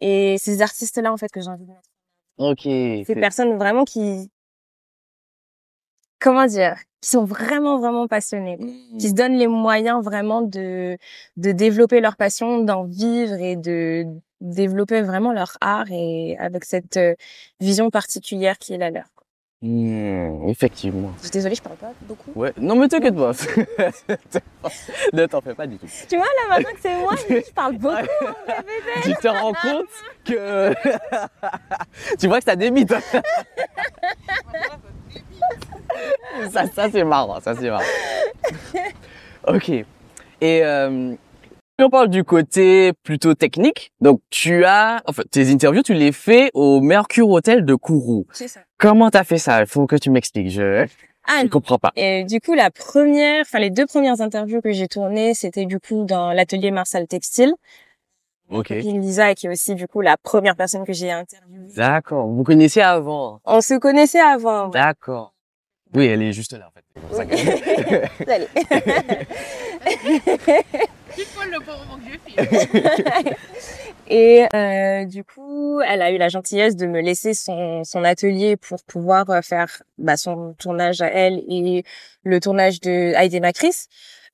Et 0.01 0.37
ces 0.39 0.63
artistes 0.63 0.99
là 0.99 1.13
en 1.13 1.17
fait 1.17 1.31
que 1.31 1.41
j'ai 1.41 1.49
envie 1.49 1.65
de 1.65 1.71
mettre. 1.71 1.91
Ok. 2.39 2.63
Ces 3.07 3.15
personnes 3.15 3.57
vraiment 3.57 3.85
qui 3.85 4.31
comment 6.21 6.47
dire, 6.47 6.77
qui 7.01 7.11
sont 7.11 7.25
vraiment 7.25 7.79
vraiment 7.79 8.07
passionnés 8.07 8.59
qui 8.99 9.09
se 9.09 9.15
donnent 9.15 9.37
les 9.37 9.47
moyens 9.47 10.03
vraiment 10.05 10.43
de 10.43 10.99
de 11.37 11.53
développer 11.53 12.01
leur 12.01 12.17
passion, 12.17 12.63
d'en 12.63 12.85
vivre 12.85 13.35
et 13.41 13.57
de 13.57 14.07
développer 14.41 15.03
vraiment 15.03 15.33
leur 15.33 15.57
art 15.61 15.91
et 15.91 16.37
avec 16.39 16.65
cette 16.65 16.97
euh, 16.97 17.15
vision 17.61 17.91
particulière 17.91 18.59
qui 18.59 18.73
est 18.75 18.79
la 18.79 18.91
leur. 18.91 19.07
Quoi. 19.61 19.69
Mm, 19.69 20.49
effectivement. 20.49 21.13
Je 21.19 21.23
suis 21.23 21.31
désolée, 21.31 21.55
je 21.55 21.63
parle 21.63 21.77
pas 21.77 21.93
beaucoup. 22.03 22.31
Ouais. 22.35 22.53
Non, 22.59 22.77
mais 22.77 22.89
t'inquiète 22.89 23.15
pas. 23.15 23.33
ne 25.13 25.27
t'en 25.27 25.41
fais 25.41 25.55
pas 25.55 25.67
du 25.67 25.79
tout. 25.79 25.87
Tu 26.09 26.17
vois 26.17 26.27
là 26.27 26.57
maintenant 26.57 26.73
que 26.73 26.81
c'est 26.81 26.99
moi, 26.99 27.15
je 27.29 27.53
parle 27.53 27.77
beaucoup. 27.77 27.95
tu 29.03 29.15
te 29.15 29.29
rends 29.29 29.53
compte 29.53 29.87
que 30.25 30.73
tu 32.19 32.27
vois 32.29 32.39
que 32.39 32.45
ça 32.45 32.57
débite. 32.57 32.93
hein. 32.93 33.01
ça, 36.51 36.67
ça 36.67 36.91
c'est 36.91 37.05
marrant, 37.05 37.41
ça 37.41 37.55
c'est 37.55 37.69
marrant. 37.71 37.85
Ok. 39.47 39.69
Et 40.43 40.65
euh, 40.65 41.15
on 41.79 41.91
parle 41.91 42.09
du 42.09 42.25
côté 42.25 42.93
plutôt 43.03 43.35
technique, 43.35 43.93
donc 44.01 44.21
tu 44.31 44.65
as, 44.65 45.03
enfin, 45.07 45.23
tes 45.31 45.51
interviews, 45.51 45.83
tu 45.83 45.95
les 45.95 46.13
fais 46.13 46.51
au 46.55 46.81
Mercure 46.81 47.29
Hotel 47.29 47.65
de 47.65 47.75
Kourou. 47.75 48.27
C'est 48.33 48.49
ça. 48.49 48.61
Comment 48.81 49.11
t'as 49.11 49.25
fait 49.25 49.39
ça? 49.39 49.61
Il 49.61 49.67
faut 49.67 49.87
que 49.87 49.97
tu 49.97 50.11
m'expliques. 50.11 50.51
Je 50.51 50.87
Ah, 51.27 51.45
ne 51.45 51.49
comprends 51.49 51.79
pas. 51.79 51.93
et 51.97 52.25
du 52.25 52.41
coup, 52.41 52.55
la 52.55 52.71
première, 52.71 53.43
enfin 53.43 53.59
les 53.59 53.71
deux 53.71 53.87
premières 53.87 54.21
interviews 54.23 54.61
que 54.63 54.73
j'ai 54.73 54.89
tournées, 54.89 55.35
c'était 55.35 55.67
du 55.67 55.79
coup 55.79 56.05
dans 56.05 56.33
l'atelier 56.33 56.71
Marsal 56.71 57.07
Textile. 57.07 57.53
Ok. 58.49 58.69
Copine 58.69 59.01
Lisa, 59.01 59.35
qui 59.35 59.47
est 59.47 59.51
aussi 59.51 59.75
du 59.77 59.87
coup 59.87 60.01
la 60.01 60.17
première 60.17 60.57
personne 60.57 60.85
que 60.85 60.93
j'ai 60.93 61.11
interviewée. 61.13 61.73
D'accord. 61.77 62.27
Vous 62.27 62.43
connaissez 62.43 62.81
avant. 62.81 63.41
On 63.45 63.61
se 63.61 63.75
connaissait 63.79 64.19
avant. 64.21 64.65
ouais. 64.67 64.73
D'accord. 64.73 65.35
Oui, 65.95 66.07
elle 66.07 66.23
est 66.23 66.33
juste 66.33 66.53
là 66.53 66.69
en 66.69 66.71
fait. 66.73 66.85
Allez. 68.29 68.47
Pile 71.15 71.27
poil 71.35 71.51
le 71.51 71.59
bon 71.59 71.73
moment 71.79 71.99
que 71.99 72.05
j'ai 72.11 72.19
fait. 72.35 73.37
Et 74.13 74.45
euh, 74.55 75.05
du 75.05 75.23
coup, 75.23 75.81
elle 75.83 76.03
a 76.03 76.11
eu 76.11 76.19
la 76.19 76.29
gentillesse 76.29 76.75
de 76.75 76.87
me 76.87 77.01
laisser 77.01 77.33
son, 77.33 77.85
son 77.85 78.03
atelier 78.03 78.57
pour 78.57 78.83
pouvoir 78.83 79.31
euh, 79.31 79.41
faire 79.41 79.83
bah, 79.99 80.17
son 80.17 80.53
tournage 80.55 81.01
à 81.01 81.07
elle 81.07 81.45
et 81.49 81.85
le 82.25 82.41
tournage 82.41 82.81
de 82.81 83.13
Heidi 83.15 83.39
Macris. 83.39 83.87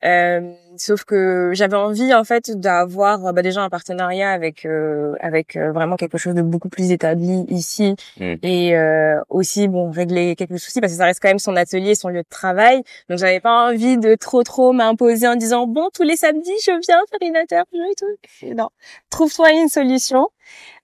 Euh, 0.04 0.52
sauf 0.76 1.04
que 1.04 1.52
j'avais 1.54 1.76
envie 1.76 2.12
en 2.12 2.22
fait 2.22 2.50
d'avoir 2.50 3.32
bah, 3.32 3.40
déjà 3.40 3.62
un 3.62 3.70
partenariat 3.70 4.30
avec 4.30 4.66
euh, 4.66 5.14
avec 5.20 5.56
euh, 5.56 5.72
vraiment 5.72 5.96
quelque 5.96 6.18
chose 6.18 6.34
de 6.34 6.42
beaucoup 6.42 6.68
plus 6.68 6.90
établi 6.90 7.46
ici 7.48 7.94
Mm. 8.20 8.34
et 8.42 8.76
euh, 8.76 9.18
aussi 9.30 9.68
bon 9.68 9.90
régler 9.90 10.36
quelques 10.36 10.58
soucis 10.58 10.80
parce 10.82 10.92
que 10.92 10.98
ça 10.98 11.06
reste 11.06 11.20
quand 11.22 11.28
même 11.28 11.38
son 11.38 11.56
atelier, 11.56 11.94
son 11.94 12.08
lieu 12.10 12.20
de 12.22 12.28
travail. 12.28 12.82
Donc 13.08 13.18
j'avais 13.18 13.40
pas 13.40 13.68
envie 13.70 13.96
de 13.96 14.14
trop 14.16 14.42
trop 14.42 14.72
m'imposer 14.72 15.26
en 15.28 15.34
disant 15.36 15.66
bon 15.66 15.88
tous 15.94 16.02
les 16.02 16.16
samedis 16.16 16.50
je 16.62 16.72
viens 16.86 17.00
faire 17.10 17.26
une 17.28 17.36
interview 17.36 17.80
et 17.90 17.94
tout. 17.96 18.54
Non, 18.54 18.68
trouve-toi 19.08 19.52
une 19.52 19.68
solution. 19.68 20.28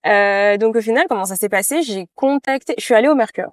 Euh, 0.06 0.56
donc 0.56 0.74
au 0.74 0.80
final 0.80 1.04
comment 1.08 1.26
ça 1.26 1.36
s'est 1.36 1.50
passé? 1.50 1.82
J'ai 1.82 2.06
contacté, 2.14 2.74
je 2.78 2.82
suis 2.84 2.94
allée 2.94 3.08
au 3.08 3.14
Mercure. 3.14 3.52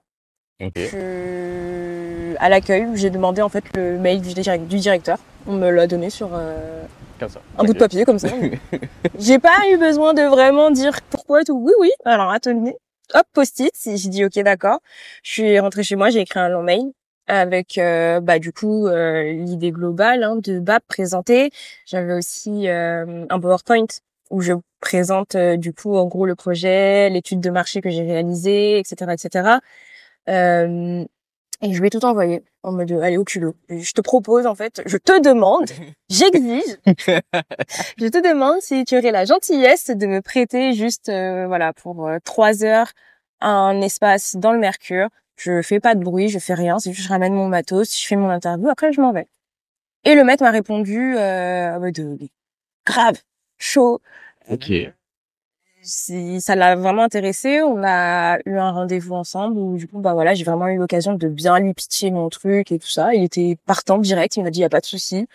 Ok. 0.61 0.71
Je- 0.77 2.35
à 2.39 2.47
l'accueil, 2.49 2.87
j'ai 2.93 3.09
demandé 3.09 3.41
en 3.41 3.49
fait 3.49 3.65
le 3.75 3.97
mail 3.97 4.21
du, 4.21 4.33
direct- 4.33 4.67
du 4.67 4.77
directeur. 4.77 5.17
On 5.47 5.53
me 5.53 5.69
l'a 5.69 5.87
donné 5.87 6.09
sur 6.09 6.29
euh, 6.33 6.83
Comme 7.19 7.29
ça. 7.29 7.41
un 7.57 7.63
bout 7.63 7.73
de 7.73 7.79
papier 7.79 8.05
comme 8.05 8.19
ça. 8.19 8.29
j'ai 9.19 9.39
pas 9.39 9.57
eu 9.71 9.77
besoin 9.77 10.13
de 10.13 10.21
vraiment 10.23 10.71
dire 10.71 10.99
pourquoi 11.09 11.41
et 11.41 11.45
tout. 11.45 11.57
Oui, 11.57 11.73
oui. 11.79 11.91
Alors 12.05 12.29
attendez. 12.31 12.75
Hop, 13.13 13.23
post-it. 13.33 13.73
J'ai 13.83 14.09
dit 14.09 14.25
ok, 14.25 14.39
d'accord. 14.43 14.79
Je 15.23 15.31
suis 15.31 15.59
rentrée 15.59 15.83
chez 15.83 15.95
moi, 15.95 16.09
j'ai 16.09 16.19
écrit 16.21 16.39
un 16.39 16.49
long 16.49 16.63
mail 16.63 16.91
avec 17.27 17.77
euh, 17.77 18.19
bah 18.19 18.39
du 18.39 18.51
coup 18.51 18.87
euh, 18.87 19.31
l'idée 19.31 19.71
globale 19.71 20.23
hein, 20.23 20.35
de 20.37 20.59
BAP 20.59 20.83
présentée. 20.87 21.51
J'avais 21.85 22.13
aussi 22.13 22.67
euh, 22.67 23.25
un 23.29 23.39
PowerPoint 23.39 23.85
où 24.31 24.41
je 24.41 24.53
présente 24.79 25.35
du 25.35 25.73
coup 25.73 25.95
en 25.95 26.05
gros 26.05 26.25
le 26.25 26.35
projet, 26.35 27.09
l'étude 27.09 27.39
de 27.39 27.49
marché 27.49 27.81
que 27.81 27.89
j'ai 27.89 28.03
réalisée, 28.03 28.79
etc., 28.79 29.11
etc. 29.13 29.49
Euh, 30.29 31.03
et 31.61 31.73
je 31.73 31.81
vais 31.81 31.89
tout 31.89 32.03
envoyer 32.05 32.43
en 32.63 32.71
mode 32.71 32.91
allez 32.91 33.17
au 33.17 33.23
culot. 33.23 33.55
Je 33.69 33.91
te 33.91 34.01
propose 34.01 34.45
en 34.45 34.55
fait, 34.55 34.81
je 34.85 34.97
te 34.97 35.21
demande, 35.21 35.69
j'exige, 36.09 36.77
je 36.85 38.07
te 38.07 38.21
demande 38.21 38.61
si 38.61 38.83
tu 38.85 38.97
aurais 38.97 39.11
la 39.11 39.25
gentillesse 39.25 39.89
de 39.89 40.05
me 40.07 40.21
prêter 40.21 40.73
juste 40.73 41.09
euh, 41.09 41.47
voilà 41.47 41.73
pour 41.73 42.07
euh, 42.07 42.17
trois 42.23 42.63
heures 42.63 42.91
un 43.41 43.81
espace 43.81 44.35
dans 44.35 44.51
le 44.51 44.59
Mercure. 44.59 45.09
Je 45.37 45.61
fais 45.61 45.79
pas 45.79 45.95
de 45.95 46.03
bruit, 46.03 46.27
je 46.27 46.39
fais 46.39 46.53
rien, 46.53 46.79
c'est 46.79 46.91
juste 46.91 47.07
je 47.07 47.13
ramène 47.13 47.33
mon 47.33 47.47
matos, 47.47 47.97
je 47.97 48.05
fais 48.05 48.17
mon 48.17 48.29
interview, 48.29 48.67
après 48.67 48.91
je 48.91 48.99
m'en 48.99 49.13
vais. 49.13 49.27
Et 50.03 50.15
le 50.15 50.23
mec 50.23 50.41
m'a 50.41 50.51
répondu 50.51 51.15
euh, 51.17 51.75
en 51.75 51.79
mode 51.79 51.99
euh, 51.99 52.17
grave, 52.85 53.17
chaud. 53.57 54.01
Ok. 54.49 54.71
Si 55.81 56.41
ça 56.41 56.55
l'a 56.55 56.75
vraiment 56.75 57.03
intéressé, 57.03 57.61
on 57.61 57.81
a 57.83 58.37
eu 58.45 58.57
un 58.57 58.71
rendez-vous 58.71 59.15
ensemble 59.15 59.57
où 59.57 59.77
du 59.77 59.87
coup 59.87 59.99
bah 59.99 60.13
voilà, 60.13 60.33
j'ai 60.33 60.43
vraiment 60.43 60.67
eu 60.67 60.77
l'occasion 60.77 61.13
de 61.13 61.27
bien 61.29 61.57
lui 61.59 61.73
pitcher 61.73 62.11
mon 62.11 62.27
truc 62.29 62.71
et 62.71 62.79
tout 62.79 62.89
ça. 62.89 63.13
Il 63.13 63.23
était 63.23 63.57
partant 63.65 63.97
direct, 63.97 64.35
il 64.35 64.43
m'a 64.43 64.49
dit 64.49 64.59
y 64.59 64.65
a 64.65 64.69
pas 64.69 64.81
de 64.81 64.85
souci. 64.85 65.27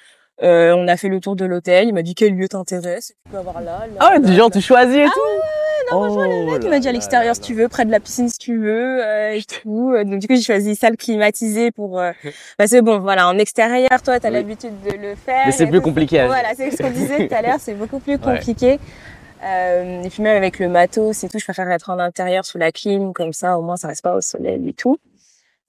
Euh, 0.43 0.75
on 0.77 0.87
a 0.87 0.97
fait 0.97 1.09
le 1.09 1.21
tour 1.21 1.35
de 1.37 1.45
l'hôtel, 1.47 1.89
il 1.89 1.95
m'a 1.95 2.03
dit 2.03 2.15
quel 2.15 2.35
lieu 2.35 2.49
t'intéresse, 2.49 3.15
tu 3.25 3.31
peux 3.31 3.39
avoir 3.39 3.61
là. 3.63 3.87
là 3.87 3.97
Ah 4.01 4.11
ouais, 4.15 4.21
du 4.21 4.35
genre, 4.35 4.51
tu 4.51 4.61
choisis 4.61 4.97
et 4.97 5.05
tout 5.05 5.21
non, 5.93 6.01
franchement, 6.01 6.47
le 6.47 6.53
mec, 6.53 6.65
il 6.65 6.71
m'a 6.71 6.79
dit 6.79 6.89
à 6.89 6.93
l'extérieur 6.93 7.35
si 7.35 7.43
tu 7.43 7.55
veux, 7.55 7.69
près 7.69 7.85
de 7.85 7.91
la 7.91 8.01
piscine 8.01 8.29
si 8.29 8.39
tu 8.39 8.59
veux, 8.59 9.05
euh, 9.05 9.33
et 9.33 9.43
tout. 9.43 9.93
Euh, 9.93 10.05
Donc 10.05 10.19
du 10.19 10.27
coup, 10.27 10.35
j'ai 10.35 10.43
choisi 10.43 10.75
salle 10.77 10.97
climatisée 10.97 11.71
pour. 11.73 12.01
Euh, 12.01 12.13
parce 12.59 12.71
que 12.71 12.81
bon, 12.81 13.01
voilà, 13.01 13.29
en 13.29 13.39
extérieur, 13.39 14.01
toi, 14.03 14.19
t'as 14.19 14.29
Oui. 14.29 14.35
l'habitude 14.35 14.81
de 14.83 14.97
le 14.97 15.15
faire. 15.15 15.43
Mais 15.47 15.53
c'est 15.53 15.67
plus 15.67 15.83
compliqué 15.83 16.21
à 16.21 16.27
Voilà, 16.27 16.55
c'est 16.57 16.71
ce 16.71 16.83
qu'on 16.83 16.91
disait 16.91 17.29
tout 17.29 17.35
à 17.35 17.43
l'heure, 17.43 17.59
c'est 17.61 17.75
beaucoup 17.75 17.99
plus 17.99 18.13
Ouais. 18.25 18.39
compliqué. 18.39 18.79
Euh, 19.45 20.03
et 20.03 20.09
puis 20.11 20.23
même 20.23 20.37
avec 20.37 20.59
le 20.59 20.69
matos 20.69 21.23
et 21.25 21.29
tout, 21.29 21.39
je 21.39 21.45
préfère 21.45 21.71
être 21.71 21.91
en 21.91 21.99
intérieur 21.99 22.45
sous 22.47 22.59
la 22.59 22.73
clim, 22.73 23.13
comme 23.13 23.33
ça, 23.33 23.59
au 23.59 23.63
moins, 23.63 23.77
ça 23.77 23.89
reste 23.89 24.03
pas 24.03 24.15
au 24.15 24.21
soleil 24.21 24.69
et 24.69 24.73
tout. 24.73 24.99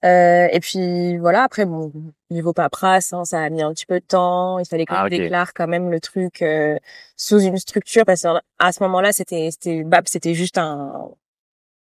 Euh, 0.04 0.46
et 0.52 0.60
puis 0.60 1.16
voilà, 1.18 1.42
après 1.42 1.64
bon, 1.64 1.90
niveau 2.30 2.52
paperasse, 2.52 3.12
hein, 3.12 3.24
ça 3.24 3.40
a 3.42 3.48
mis 3.50 3.62
un 3.62 3.72
petit 3.72 3.86
peu 3.86 3.98
de 3.98 4.04
temps. 4.04 4.58
Il 4.58 4.66
fallait 4.66 4.84
que 4.84 4.92
Ah, 4.94 5.06
je 5.08 5.14
ok. 5.14 5.20
déclare 5.22 5.52
quand 5.54 5.66
même 5.66 5.90
le 5.90 6.00
truc 6.00 6.42
euh, 6.42 6.76
sous 7.16 7.40
une 7.40 7.56
structure 7.58 8.04
parce 8.04 8.22
qu'à 8.22 8.72
ce 8.72 8.82
moment-là, 8.84 9.12
c'était 9.12 9.48
c'était 9.50 9.82
BAP, 9.84 10.08
c'était 10.08 10.34
juste 10.34 10.58
un 10.58 11.10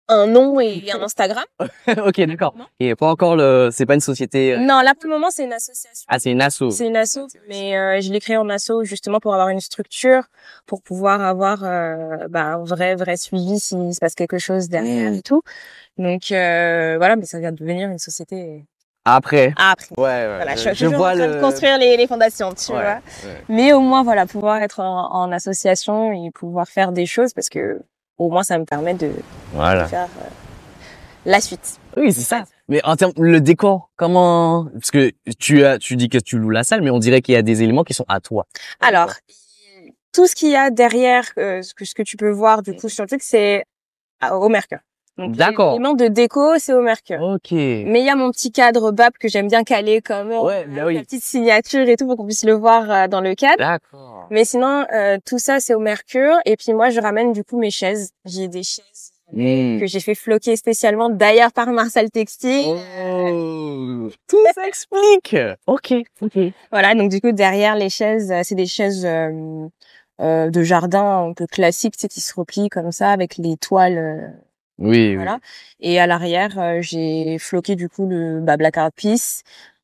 un 0.07 0.27
nom 0.27 0.59
et 0.59 0.83
un 0.93 1.01
Instagram. 1.01 1.45
ok, 1.87 2.21
d'accord. 2.25 2.53
Et 2.79 2.93
pas 2.95 3.07
encore 3.07 3.35
le, 3.35 3.69
c'est 3.71 3.85
pas 3.85 3.95
une 3.95 3.99
société. 3.99 4.53
euh, 4.53 4.57
Non, 4.57 4.81
là 4.81 4.93
pour 4.93 5.09
le 5.09 5.15
moment, 5.15 5.29
c'est 5.31 5.43
une 5.45 5.53
association. 5.53 6.05
Ah, 6.07 6.19
c'est 6.19 6.31
une 6.31 6.41
asso. 6.41 6.69
C'est 6.71 6.87
une 6.87 6.95
asso, 6.97 7.19
mais 7.49 7.75
euh, 7.77 8.01
je 8.01 8.11
l'ai 8.11 8.19
créé 8.19 8.37
en 8.37 8.47
asso 8.49 8.83
justement 8.83 9.19
pour 9.19 9.33
avoir 9.33 9.49
une 9.49 9.59
structure, 9.61 10.23
pour 10.65 10.81
pouvoir 10.81 11.21
avoir 11.21 11.63
euh, 11.63 12.27
bah, 12.29 12.43
un 12.55 12.63
vrai 12.63 12.95
vrai 12.95 13.17
suivi 13.17 13.59
s'il 13.59 13.93
se 13.93 13.99
passe 13.99 14.15
quelque 14.15 14.37
chose 14.37 14.69
derrière 14.69 15.13
et 15.13 15.21
tout. 15.21 15.41
Donc 15.97 16.31
euh, 16.31 16.95
voilà, 16.97 17.15
mais 17.15 17.25
ça 17.25 17.39
vient 17.39 17.51
de 17.51 17.57
devenir 17.57 17.89
une 17.89 17.99
société 17.99 18.65
Après. 19.05 19.53
après. 19.57 19.95
Ouais, 19.97 20.03
ouais. 20.03 20.35
Voilà, 20.35 20.55
je, 20.55 20.69
je, 20.69 20.73
suis 20.75 20.85
toujours 20.85 20.97
vois 20.97 21.11
en 21.11 21.15
train 21.15 21.27
le. 21.27 21.35
de 21.35 21.39
construire 21.41 21.77
les, 21.77 21.95
les 21.97 22.07
fondations, 22.07 22.53
tu 22.53 22.71
Ouais, 22.73 22.77
vois. 22.81 22.93
ouais. 23.25 23.43
Mais 23.49 23.73
au 23.73 23.79
moins 23.79 24.03
voilà, 24.03 24.25
pouvoir 24.25 24.57
être 24.61 24.81
en, 24.81 25.11
en 25.13 25.31
association 25.31 26.11
et 26.11 26.31
pouvoir 26.31 26.67
faire 26.67 26.91
des 26.91 27.05
choses 27.05 27.33
parce 27.33 27.49
que 27.49 27.79
au 28.17 28.29
moins 28.29 28.43
ça 28.43 28.57
me 28.57 28.65
permet 28.65 28.93
de, 28.93 29.07
de 29.07 29.13
Voilà. 29.53 29.87
faire 29.87 30.07
euh, 30.21 30.27
la 31.25 31.41
suite. 31.41 31.79
Oui, 31.97 32.11
c'est 32.13 32.21
ça. 32.21 32.43
Mais 32.67 32.83
en 32.83 32.95
termes, 32.95 33.13
le 33.17 33.41
décor, 33.41 33.89
comment, 33.95 34.65
parce 34.73 34.91
que 34.91 35.11
tu 35.39 35.63
as, 35.65 35.77
tu 35.77 35.95
dis 35.95 36.09
que 36.09 36.17
tu 36.17 36.37
loues 36.39 36.49
la 36.49 36.63
salle, 36.63 36.81
mais 36.81 36.89
on 36.89 36.99
dirait 36.99 37.21
qu'il 37.21 37.33
y 37.33 37.37
a 37.37 37.41
des 37.41 37.61
éléments 37.63 37.83
qui 37.83 37.93
sont 37.93 38.05
à 38.07 38.19
toi. 38.19 38.47
Alors, 38.81 39.11
tout 40.11 40.27
ce 40.27 40.35
qu'il 40.35 40.49
y 40.49 40.55
a 40.55 40.69
derrière, 40.71 41.25
euh, 41.37 41.61
ce, 41.61 41.73
que, 41.73 41.85
ce 41.85 41.93
que 41.93 42.01
tu 42.03 42.17
peux 42.17 42.31
voir 42.31 42.61
du 42.63 42.73
coup 42.75 42.89
sur 42.89 43.03
le 43.03 43.07
truc, 43.07 43.21
c'est 43.21 43.65
à- 44.21 44.35
au 44.37 44.49
Mercure. 44.49 44.79
Donc, 45.17 45.35
D'accord. 45.35 45.73
L'élément 45.73 45.93
de 45.93 46.07
déco, 46.07 46.57
c'est 46.57 46.73
au 46.73 46.81
Mercure. 46.81 47.21
Ok. 47.21 47.51
Mais 47.51 48.01
il 48.01 48.05
y 48.05 48.09
a 48.09 48.15
mon 48.15 48.31
petit 48.31 48.51
cadre 48.51 48.91
BAP 48.91 49.17
que 49.17 49.27
j'aime 49.29 49.47
bien 49.47 49.63
caler 49.63 50.01
comme 50.01 50.31
euh, 50.31 50.41
Ouais, 50.41 50.65
bah 50.65 50.83
oui. 50.85 50.95
la 50.95 51.01
petite 51.01 51.23
signature 51.23 51.87
et 51.87 51.95
tout 51.95 52.05
pour 52.05 52.17
qu'on 52.17 52.25
puisse 52.25 52.43
le 52.43 52.53
voir 52.53 52.91
euh, 52.91 53.07
dans 53.07 53.21
le 53.21 53.33
cadre. 53.35 53.57
D'accord. 53.57 54.27
Mais 54.29 54.43
sinon, 54.43 54.85
euh, 54.93 55.17
tout 55.25 55.39
ça, 55.39 55.59
c'est 55.59 55.73
au 55.73 55.79
Mercure. 55.79 56.35
Et 56.45 56.57
puis 56.57 56.73
moi, 56.73 56.89
je 56.89 56.99
ramène 56.99 57.31
du 57.31 57.43
coup 57.43 57.57
mes 57.57 57.71
chaises. 57.71 58.11
J'ai 58.25 58.47
des 58.47 58.63
chaises 58.63 59.11
Hmm. 59.33 59.79
que 59.79 59.87
j'ai 59.87 60.01
fait 60.01 60.13
floquer 60.13 60.55
spécialement 60.55 61.09
d'ailleurs 61.09 61.51
par 61.51 61.65
Marcel 61.71 62.11
Textile. 62.11 62.63
Oh, 62.67 64.07
tout 64.29 64.37
s'explique. 64.53 65.35
Ok, 65.65 65.93
ok. 66.21 66.37
Voilà, 66.71 66.93
donc 66.93 67.09
du 67.09 67.19
coup, 67.19 67.31
derrière 67.31 67.75
les 67.75 67.89
chaises, 67.89 68.31
euh, 68.31 68.41
c'est 68.43 68.53
des 68.53 68.67
chaises 68.67 69.03
euh, 69.03 69.67
euh, 70.21 70.51
de 70.51 70.61
jardin 70.61 71.27
un 71.29 71.33
peu 71.33 71.47
classiques, 71.47 71.97
tu 71.97 72.01
sais, 72.01 72.07
qui 72.07 72.21
se 72.21 72.35
replient 72.35 72.69
comme 72.69 72.91
ça 72.91 73.09
avec 73.09 73.37
les 73.37 73.57
toiles. 73.57 74.31
Oui, 74.77 75.09
oui. 75.09 75.15
Voilà. 75.15 75.39
Et 75.79 75.99
à 75.99 76.07
l'arrière, 76.07 76.59
euh, 76.59 76.79
j'ai 76.81 77.37
floqué 77.39 77.75
du 77.75 77.89
coup 77.89 78.07
le 78.07 78.41
bah, 78.41 78.57
Black 78.57 78.77
Art 78.77 78.91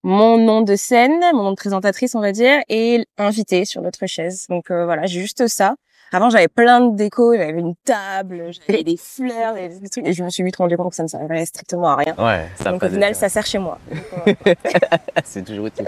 mon 0.04 0.38
nom 0.38 0.62
de 0.62 0.76
scène, 0.76 1.20
mon 1.34 1.44
nom 1.44 1.52
de 1.52 1.56
présentatrice, 1.56 2.16
on 2.16 2.22
va 2.22 2.32
dire, 2.32 2.60
et 2.70 3.06
invité 3.18 3.66
sur 3.66 3.82
l'autre 3.82 4.06
chaise. 4.08 4.48
Donc 4.50 4.72
euh, 4.72 4.86
voilà, 4.86 5.06
j'ai 5.06 5.20
juste 5.22 5.48
ça. 5.48 5.76
Avant, 6.14 6.30
j'avais 6.30 6.50
plein 6.50 6.82
de 6.82 6.96
déco, 6.98 7.34
j'avais 7.34 7.58
une 7.58 7.76
table, 7.86 8.52
j'avais 8.52 8.84
des 8.84 8.98
fleurs, 8.98 9.54
des, 9.54 9.70
des 9.70 9.88
trucs, 9.88 10.06
et 10.06 10.12
je 10.12 10.24
me 10.24 10.30
suis 10.30 10.44
vite 10.44 10.58
rendu 10.58 10.76
compte 10.76 10.90
que 10.90 10.96
ça 10.96 11.04
ne 11.04 11.08
servait 11.08 11.46
strictement 11.46 11.88
à 11.88 11.96
rien. 11.96 12.16
Ouais, 12.18 12.50
ça 12.56 12.72
Donc 12.72 12.84
au 12.84 12.90
final, 12.90 13.16
ça 13.16 13.30
sert 13.30 13.46
chez 13.46 13.60
moi. 13.60 13.80
Euh, 14.28 14.34
c'est 15.24 15.46
toujours 15.46 15.68
utile. 15.68 15.88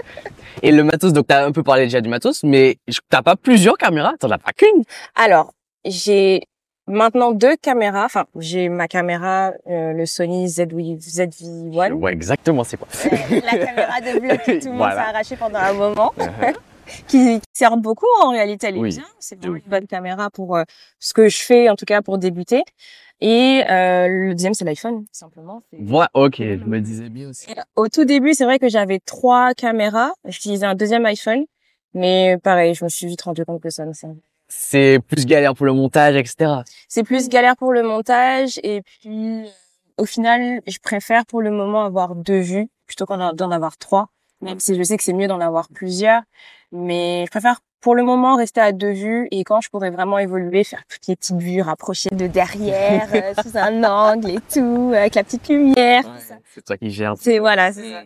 Et 0.62 0.72
le 0.72 0.82
matos, 0.82 1.12
donc 1.12 1.26
t'as 1.26 1.44
un 1.44 1.52
peu 1.52 1.62
parlé 1.62 1.82
déjà 1.84 2.00
du 2.00 2.08
matos, 2.08 2.42
mais 2.42 2.78
t'as 3.10 3.20
pas 3.20 3.36
plusieurs 3.36 3.76
caméras, 3.76 4.14
t'en 4.18 4.30
as 4.30 4.38
pas 4.38 4.52
qu'une? 4.52 4.84
Alors, 5.14 5.52
j'ai 5.84 6.44
maintenant 6.86 7.32
deux 7.32 7.56
caméras. 7.56 8.04
Enfin, 8.04 8.26
j'ai 8.36 8.68
ma 8.68 8.88
caméra, 8.88 9.52
euh, 9.68 9.92
le 9.92 10.06
Sony 10.06 10.48
ZV, 10.48 10.96
ZV-1. 10.98 11.92
Ouais, 11.92 12.12
exactement, 12.12 12.64
c'est 12.64 12.76
quoi? 12.76 12.88
Euh, 13.06 13.40
la 13.44 13.58
caméra 13.66 14.00
de 14.00 14.18
vlog 14.20 14.38
que 14.38 14.58
tout 14.60 14.66
le 14.66 14.70
monde 14.70 14.78
Voilà. 14.78 14.94
s'est 15.04 15.08
arraché 15.10 15.36
pendant 15.36 15.58
un 15.58 15.72
moment, 15.72 16.12
Uh-huh. 16.18 16.54
qui, 17.08 17.40
qui 17.40 17.42
sert 17.54 17.76
beaucoup 17.78 18.06
en 18.22 18.30
réalité, 18.30 18.66
elle 18.66 18.76
est 18.76 18.80
Oui. 18.80 18.90
bien. 18.90 19.04
C'est 19.18 19.38
vraiment 19.38 19.56
une 19.56 19.62
bonne 19.70 19.86
caméra 19.86 20.28
pour 20.30 20.56
euh, 20.56 20.64
ce 20.98 21.14
que 21.14 21.28
je 21.28 21.38
fais, 21.42 21.68
en 21.70 21.76
tout 21.76 21.86
cas 21.86 22.02
pour 22.02 22.18
débuter. 22.18 22.62
Et 23.20 23.62
euh, 23.70 24.08
le 24.08 24.34
deuxième, 24.34 24.52
c'est 24.54 24.64
l'iPhone, 24.66 25.06
simplement. 25.12 25.62
Voilà, 25.72 26.10
ok, 26.14 26.36
je 26.38 26.64
me 26.64 26.80
disais 26.80 27.08
bien 27.08 27.30
aussi. 27.30 27.50
Et 27.50 27.54
Au 27.76 27.88
tout 27.88 28.04
début, 28.04 28.34
c'est 28.34 28.44
vrai 28.44 28.58
que 28.58 28.68
j'avais 28.68 28.98
trois 28.98 29.54
caméras. 29.54 30.12
J'utilisais 30.26 30.66
un 30.66 30.74
deuxième 30.74 31.06
iPhone. 31.06 31.44
Mais 31.94 32.36
pareil, 32.42 32.74
je 32.74 32.84
me 32.84 32.88
suis 32.90 33.06
vite 33.06 33.22
rendu 33.22 33.44
compte 33.44 33.62
que 33.62 33.70
ça 33.70 33.86
ne 33.86 33.92
servait 33.92 34.16
C'est 34.56 35.00
plus 35.06 35.26
galère 35.26 35.54
pour 35.54 35.66
le 35.66 35.72
montage, 35.72 36.16
etc. 36.16 36.62
c'est 36.88 37.02
plus 37.02 37.28
galère 37.28 37.56
pour 37.56 37.72
le 37.72 37.82
montage 37.82 38.58
et 38.62 38.82
puis 38.82 39.44
euh, 39.44 39.48
au 39.98 40.06
final 40.06 40.60
je 40.66 40.78
préfère 40.78 41.26
pour 41.26 41.42
le 41.42 41.50
moment 41.50 41.84
avoir 41.84 42.14
deux 42.14 42.40
vues 42.40 42.68
plutôt 42.86 43.06
qu'en 43.06 43.32
d'en 43.32 43.50
avoir 43.50 43.76
trois 43.76 44.08
même 44.40 44.60
si 44.60 44.76
je 44.76 44.82
sais 44.82 44.96
que 44.96 45.02
c'est 45.02 45.12
mieux 45.12 45.28
d'en 45.28 45.40
avoir 45.40 45.68
plusieurs 45.68 46.22
mais 46.72 47.24
je 47.26 47.30
préfère 47.30 47.60
pour 47.80 47.94
le 47.94 48.02
moment 48.02 48.36
rester 48.36 48.60
à 48.60 48.72
deux 48.72 48.92
vues 48.92 49.28
et 49.30 49.44
quand 49.44 49.60
je 49.60 49.68
pourrais 49.68 49.90
vraiment 49.90 50.18
évoluer 50.18 50.64
faire 50.64 50.82
toutes 50.88 51.06
les 51.06 51.16
petites 51.16 51.36
vues 51.36 51.60
rapprochées 51.60 52.10
de 52.10 52.26
derrière 52.26 53.08
euh, 53.14 53.34
sous 53.42 53.56
un 53.56 53.84
angle 54.12 54.30
et 54.30 54.40
tout 54.52 54.92
avec 54.94 55.14
la 55.14 55.24
petite 55.24 55.48
lumière 55.48 56.02
tout 56.02 56.20
ça. 56.26 56.36
C'est 56.54 56.64
toi 56.64 56.76
qui 56.76 56.90
gères. 56.90 57.14
c'est 57.18 57.38
voilà 57.38 57.72
c'est 57.72 57.90
ça. 57.90 58.02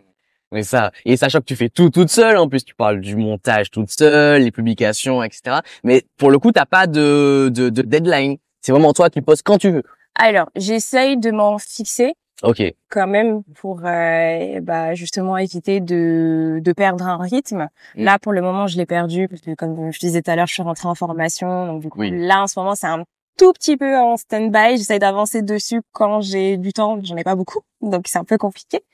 Mais 0.52 0.62
ça, 0.62 0.92
et 1.04 1.16
sachant 1.16 1.40
que 1.40 1.44
tu 1.44 1.56
fais 1.56 1.68
tout 1.68 1.90
toute 1.90 2.08
seule, 2.08 2.36
en 2.38 2.48
plus 2.48 2.64
tu 2.64 2.74
parles 2.74 3.00
du 3.00 3.16
montage 3.16 3.70
toute 3.70 3.90
seule, 3.90 4.42
les 4.42 4.50
publications, 4.50 5.22
etc. 5.22 5.58
Mais 5.84 6.04
pour 6.16 6.30
le 6.30 6.38
coup, 6.38 6.52
t'as 6.52 6.64
pas 6.66 6.86
de, 6.86 7.50
de, 7.54 7.68
de 7.68 7.82
deadline. 7.82 8.36
C'est 8.62 8.72
vraiment 8.72 8.92
toi 8.92 9.10
qui 9.10 9.20
poses 9.20 9.42
quand 9.42 9.58
tu 9.58 9.70
veux. 9.70 9.82
Alors, 10.14 10.48
j'essaye 10.56 11.16
de 11.18 11.30
m'en 11.30 11.58
fixer 11.58 12.14
Ok. 12.42 12.62
quand 12.88 13.06
même 13.06 13.42
pour 13.56 13.82
euh, 13.84 14.60
bah, 14.62 14.94
justement 14.94 15.36
éviter 15.36 15.80
de, 15.80 16.60
de 16.62 16.72
perdre 16.72 17.06
un 17.06 17.18
rythme. 17.18 17.68
Mm. 17.96 18.04
Là, 18.04 18.18
pour 18.18 18.32
le 18.32 18.40
moment, 18.40 18.66
je 18.66 18.76
l'ai 18.78 18.86
perdu 18.86 19.28
parce 19.28 19.42
que 19.42 19.54
comme 19.54 19.92
je 19.92 19.98
disais 19.98 20.22
tout 20.22 20.30
à 20.30 20.36
l'heure, 20.36 20.46
je 20.46 20.54
suis 20.54 20.62
rentrée 20.62 20.88
en 20.88 20.94
formation. 20.94 21.66
Donc 21.66 21.82
du 21.82 21.88
coup, 21.90 22.00
Oui. 22.00 22.10
là, 22.12 22.42
en 22.42 22.46
ce 22.46 22.58
moment, 22.58 22.74
c'est 22.74 22.86
un 22.86 23.04
tout 23.38 23.52
petit 23.52 23.76
peu 23.78 23.96
en 23.96 24.18
stand-by. 24.18 24.76
J'essaie 24.76 24.98
d'avancer 24.98 25.40
dessus 25.40 25.80
quand 25.92 26.20
j'ai 26.20 26.58
du 26.58 26.72
temps. 26.74 26.98
J'en 27.02 27.16
ai 27.16 27.24
pas 27.24 27.36
beaucoup, 27.36 27.60
donc 27.80 28.06
c'est 28.08 28.18
un 28.18 28.24
peu 28.24 28.36
compliqué. 28.36 28.84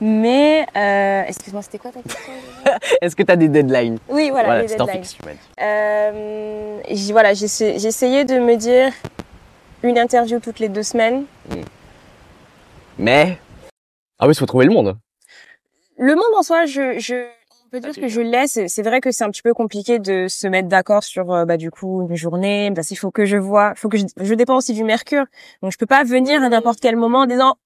Mais 0.00 0.66
euh, 0.76 1.24
excuse-moi, 1.26 1.60
c'était 1.60 1.78
quoi 1.78 1.90
ta 1.90 2.00
question 2.00 2.32
Est-ce 3.02 3.14
que 3.14 3.22
tu 3.22 3.32
as 3.32 3.36
des 3.36 3.48
deadlines? 3.48 3.98
Oui, 4.08 4.30
voilà, 4.30 4.62
les 4.62 4.76
t'en 4.76 4.86
deadlines. 4.86 5.04
Euh, 5.60 6.80
voilà, 7.10 7.32
essayé 7.32 8.24
de 8.24 8.38
me 8.38 8.56
dire 8.56 8.92
une 9.82 9.98
interview 9.98 10.38
toutes 10.38 10.60
les 10.60 10.68
deux 10.68 10.84
semaines. 10.84 11.24
Mais? 12.96 13.38
Ah 14.18 14.26
oui, 14.26 14.32
il 14.32 14.38
faut 14.38 14.46
trouver 14.46 14.66
le 14.66 14.72
monde. 14.72 14.96
Le 15.98 16.14
monde 16.14 16.34
en 16.36 16.42
soi, 16.42 16.64
je, 16.64 16.98
je, 16.98 17.26
peut 17.70 17.80
dire 17.80 17.94
que 17.94 18.08
je 18.08 18.20
laisse. 18.20 18.58
C'est 18.66 18.82
vrai 18.82 19.00
que 19.00 19.10
c'est 19.10 19.24
un 19.24 19.30
petit 19.30 19.42
peu 19.42 19.54
compliqué 19.54 19.98
de 19.98 20.26
se 20.28 20.46
mettre 20.46 20.68
d'accord 20.68 21.04
sur, 21.04 21.32
euh, 21.32 21.44
bah, 21.44 21.56
du 21.56 21.70
coup, 21.70 22.06
une 22.08 22.16
journée. 22.16 22.70
Parce 22.74 22.88
qu'il 22.88 22.98
faut 22.98 23.10
que 23.10 23.24
je 23.24 23.36
vois, 23.36 23.74
faut 23.76 23.88
que 23.88 23.98
je, 23.98 24.04
je 24.20 24.34
dépends 24.34 24.56
aussi 24.56 24.74
du 24.74 24.84
mercure. 24.84 25.24
Donc, 25.62 25.72
je 25.72 25.78
peux 25.78 25.86
pas 25.86 26.04
venir 26.04 26.42
à 26.42 26.48
n'importe 26.48 26.80
quel 26.80 26.96
moment 26.96 27.20
en 27.20 27.26
disant, 27.26 27.56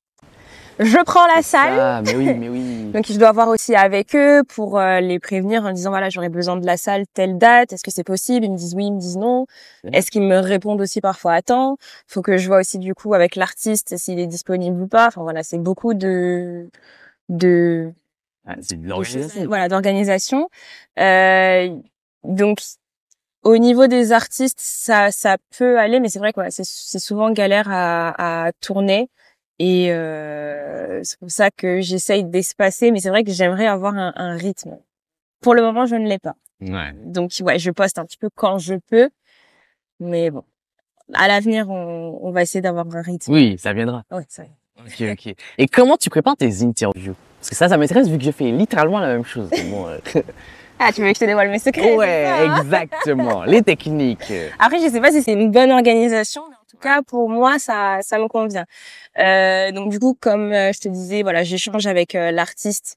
je 0.78 0.98
prends 1.04 1.26
la 1.26 1.42
salle. 1.42 1.78
Ah, 1.78 2.02
mais 2.04 2.14
oui, 2.16 2.34
mais 2.34 2.48
oui. 2.48 2.90
Donc, 2.92 3.06
je 3.06 3.18
dois 3.18 3.32
voir 3.32 3.48
aussi 3.48 3.74
avec 3.74 4.14
eux 4.14 4.42
pour 4.44 4.78
euh, 4.78 5.00
les 5.00 5.18
prévenir 5.18 5.64
en 5.64 5.72
disant, 5.72 5.90
voilà, 5.90 6.10
j'aurais 6.10 6.28
besoin 6.28 6.56
de 6.56 6.66
la 6.66 6.76
salle 6.76 7.04
telle 7.12 7.38
date. 7.38 7.72
Est-ce 7.72 7.82
que 7.82 7.90
c'est 7.90 8.04
possible? 8.04 8.44
Ils 8.46 8.52
me 8.52 8.56
disent 8.56 8.74
oui, 8.74 8.86
ils 8.86 8.92
me 8.92 9.00
disent 9.00 9.16
non. 9.16 9.46
Est-ce 9.92 10.10
qu'ils 10.10 10.22
me 10.22 10.38
répondent 10.38 10.80
aussi 10.80 11.00
parfois 11.00 11.34
à 11.34 11.42
temps? 11.42 11.76
Faut 12.06 12.22
que 12.22 12.36
je 12.36 12.46
vois 12.46 12.60
aussi, 12.60 12.78
du 12.78 12.94
coup, 12.94 13.14
avec 13.14 13.36
l'artiste 13.36 13.96
s'il 13.96 14.18
est 14.18 14.26
disponible 14.26 14.80
ou 14.80 14.86
pas. 14.86 15.08
Enfin, 15.08 15.22
voilà, 15.22 15.42
c'est 15.42 15.58
beaucoup 15.58 15.94
de, 15.94 16.68
de, 17.28 17.92
Ah, 18.46 18.56
c'est 18.60 18.80
de 18.80 18.86
l'organisation. 18.86 19.44
voilà 19.46 19.68
d'organisation 19.68 20.48
euh, 20.98 21.74
donc 22.24 22.58
au 23.42 23.56
niveau 23.56 23.86
des 23.86 24.12
artistes 24.12 24.58
ça 24.60 25.10
ça 25.10 25.36
peut 25.56 25.78
aller 25.78 25.98
mais 26.00 26.08
c'est 26.10 26.18
vrai 26.18 26.32
que 26.32 26.36
voilà, 26.36 26.50
c'est 26.50 26.64
c'est 26.64 26.98
souvent 26.98 27.30
galère 27.30 27.68
à, 27.70 28.46
à 28.46 28.52
tourner 28.52 29.08
et 29.58 29.92
euh, 29.92 31.00
c'est 31.04 31.18
pour 31.18 31.30
ça 31.30 31.50
que 31.50 31.80
j'essaye 31.80 32.24
d'espacer 32.24 32.90
mais 32.90 33.00
c'est 33.00 33.08
vrai 33.08 33.24
que 33.24 33.30
j'aimerais 33.32 33.66
avoir 33.66 33.94
un, 33.96 34.12
un 34.16 34.36
rythme 34.36 34.76
pour 35.40 35.54
le 35.54 35.62
moment 35.62 35.86
je 35.86 35.96
ne 35.96 36.06
l'ai 36.08 36.18
pas 36.18 36.34
Ouais. 36.60 36.92
donc 37.04 37.32
ouais 37.42 37.58
je 37.58 37.70
poste 37.70 37.98
un 37.98 38.04
petit 38.04 38.16
peu 38.18 38.28
quand 38.34 38.58
je 38.58 38.74
peux 38.88 39.10
mais 40.00 40.30
bon 40.30 40.44
à 41.12 41.28
l'avenir 41.28 41.68
on, 41.70 42.18
on 42.22 42.30
va 42.30 42.42
essayer 42.42 42.60
d'avoir 42.62 42.86
un 42.94 43.02
rythme 43.02 43.32
Oui, 43.32 43.56
ça 43.58 43.72
viendra. 43.72 44.04
ouais 44.10 44.24
ça 44.28 44.44
Ok, 44.78 45.02
ok. 45.12 45.34
Et 45.58 45.66
comment 45.68 45.96
tu 45.96 46.10
prépares 46.10 46.36
tes 46.36 46.62
interviews? 46.62 47.14
Parce 47.44 47.50
que 47.50 47.56
ça, 47.56 47.68
ça 47.68 47.76
m'intéresse 47.76 48.08
vu 48.08 48.16
que 48.16 48.24
je 48.24 48.30
fais 48.30 48.50
littéralement 48.50 49.00
la 49.00 49.08
même 49.08 49.24
chose. 49.26 49.50
Euh, 49.52 49.98
ah 50.78 50.90
tu 50.94 51.02
veux 51.02 51.08
que 51.08 51.14
je 51.14 51.20
te 51.20 51.26
dévoile 51.26 51.50
mes 51.50 51.58
secrets 51.58 51.94
ouais, 51.94 52.24
hein? 52.24 52.56
exactement. 52.56 53.44
Les 53.44 53.60
techniques. 53.60 54.32
Après, 54.58 54.80
je 54.80 54.88
sais 54.88 54.98
pas 54.98 55.10
si 55.10 55.22
c'est 55.22 55.34
une 55.34 55.50
bonne 55.50 55.70
organisation, 55.70 56.44
mais 56.48 56.54
en 56.54 56.64
tout 56.70 56.78
cas, 56.78 57.02
pour 57.02 57.28
moi, 57.28 57.58
ça, 57.58 57.98
ça 58.00 58.18
me 58.18 58.28
convient. 58.28 58.64
Euh, 59.18 59.72
donc, 59.72 59.90
du 59.90 59.98
coup, 59.98 60.16
comme 60.18 60.54
euh, 60.54 60.72
je 60.72 60.80
te 60.80 60.88
disais, 60.88 61.20
voilà, 61.20 61.42
j'échange 61.42 61.86
avec 61.86 62.14
euh, 62.14 62.30
l'artiste. 62.30 62.96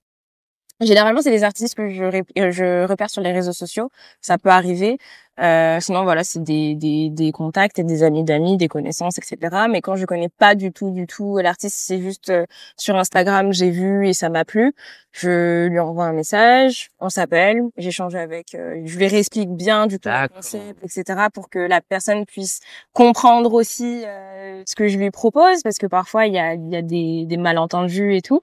Généralement, 0.79 1.21
c'est 1.21 1.31
des 1.31 1.43
artistes 1.43 1.73
que 1.73 1.89
je, 1.89 2.03
ré- 2.03 2.23
euh, 2.37 2.51
je 2.51 2.85
repère 2.85 3.09
sur 3.09 3.21
les 3.23 3.31
réseaux 3.31 3.51
sociaux. 3.53 3.89
Ça 4.21 4.37
peut 4.37 4.49
arriver. 4.49 4.99
Euh, 5.39 5.79
sinon, 5.79 6.03
voilà, 6.03 6.23
c'est 6.23 6.43
des, 6.43 6.75
des, 6.75 7.09
des 7.09 7.31
contacts 7.31 7.79
et 7.79 7.83
des 7.83 8.03
amis 8.03 8.23
d'amis, 8.23 8.57
des 8.57 8.67
connaissances, 8.67 9.17
etc. 9.17 9.67
Mais 9.69 9.81
quand 9.81 9.95
je 9.95 10.05
connais 10.05 10.29
pas 10.29 10.53
du 10.53 10.71
tout, 10.71 10.91
du 10.91 11.07
tout 11.07 11.37
l'artiste, 11.37 11.77
c'est 11.79 11.99
juste 11.99 12.29
euh, 12.29 12.45
sur 12.75 12.95
Instagram, 12.95 13.53
j'ai 13.53 13.71
vu 13.71 14.07
et 14.07 14.13
ça 14.13 14.29
m'a 14.29 14.45
plu. 14.45 14.73
Je 15.13 15.65
lui 15.67 15.79
envoie 15.79 16.05
un 16.05 16.13
message, 16.13 16.89
on 16.99 17.09
s'appelle, 17.09 17.61
j'échange 17.77 18.13
avec, 18.15 18.53
euh, 18.53 18.79
je 18.85 18.97
lui 18.99 19.07
réexplique 19.07 19.49
bien 19.49 19.87
du 19.87 19.99
tout 19.99 20.09
le 20.09 20.27
concept, 20.27 20.83
etc. 20.83 21.29
pour 21.33 21.49
que 21.49 21.59
la 21.59 21.81
personne 21.81 22.25
puisse 22.27 22.59
comprendre 22.93 23.53
aussi 23.53 24.03
euh, 24.05 24.61
ce 24.67 24.75
que 24.75 24.87
je 24.87 24.97
lui 24.97 25.09
propose, 25.09 25.63
parce 25.63 25.77
que 25.79 25.87
parfois 25.87 26.27
il 26.27 26.33
y 26.33 26.39
a, 26.39 26.53
y 26.53 26.75
a 26.75 26.81
des, 26.83 27.25
des 27.25 27.37
malentendus 27.37 28.15
et 28.15 28.21
tout. 28.21 28.41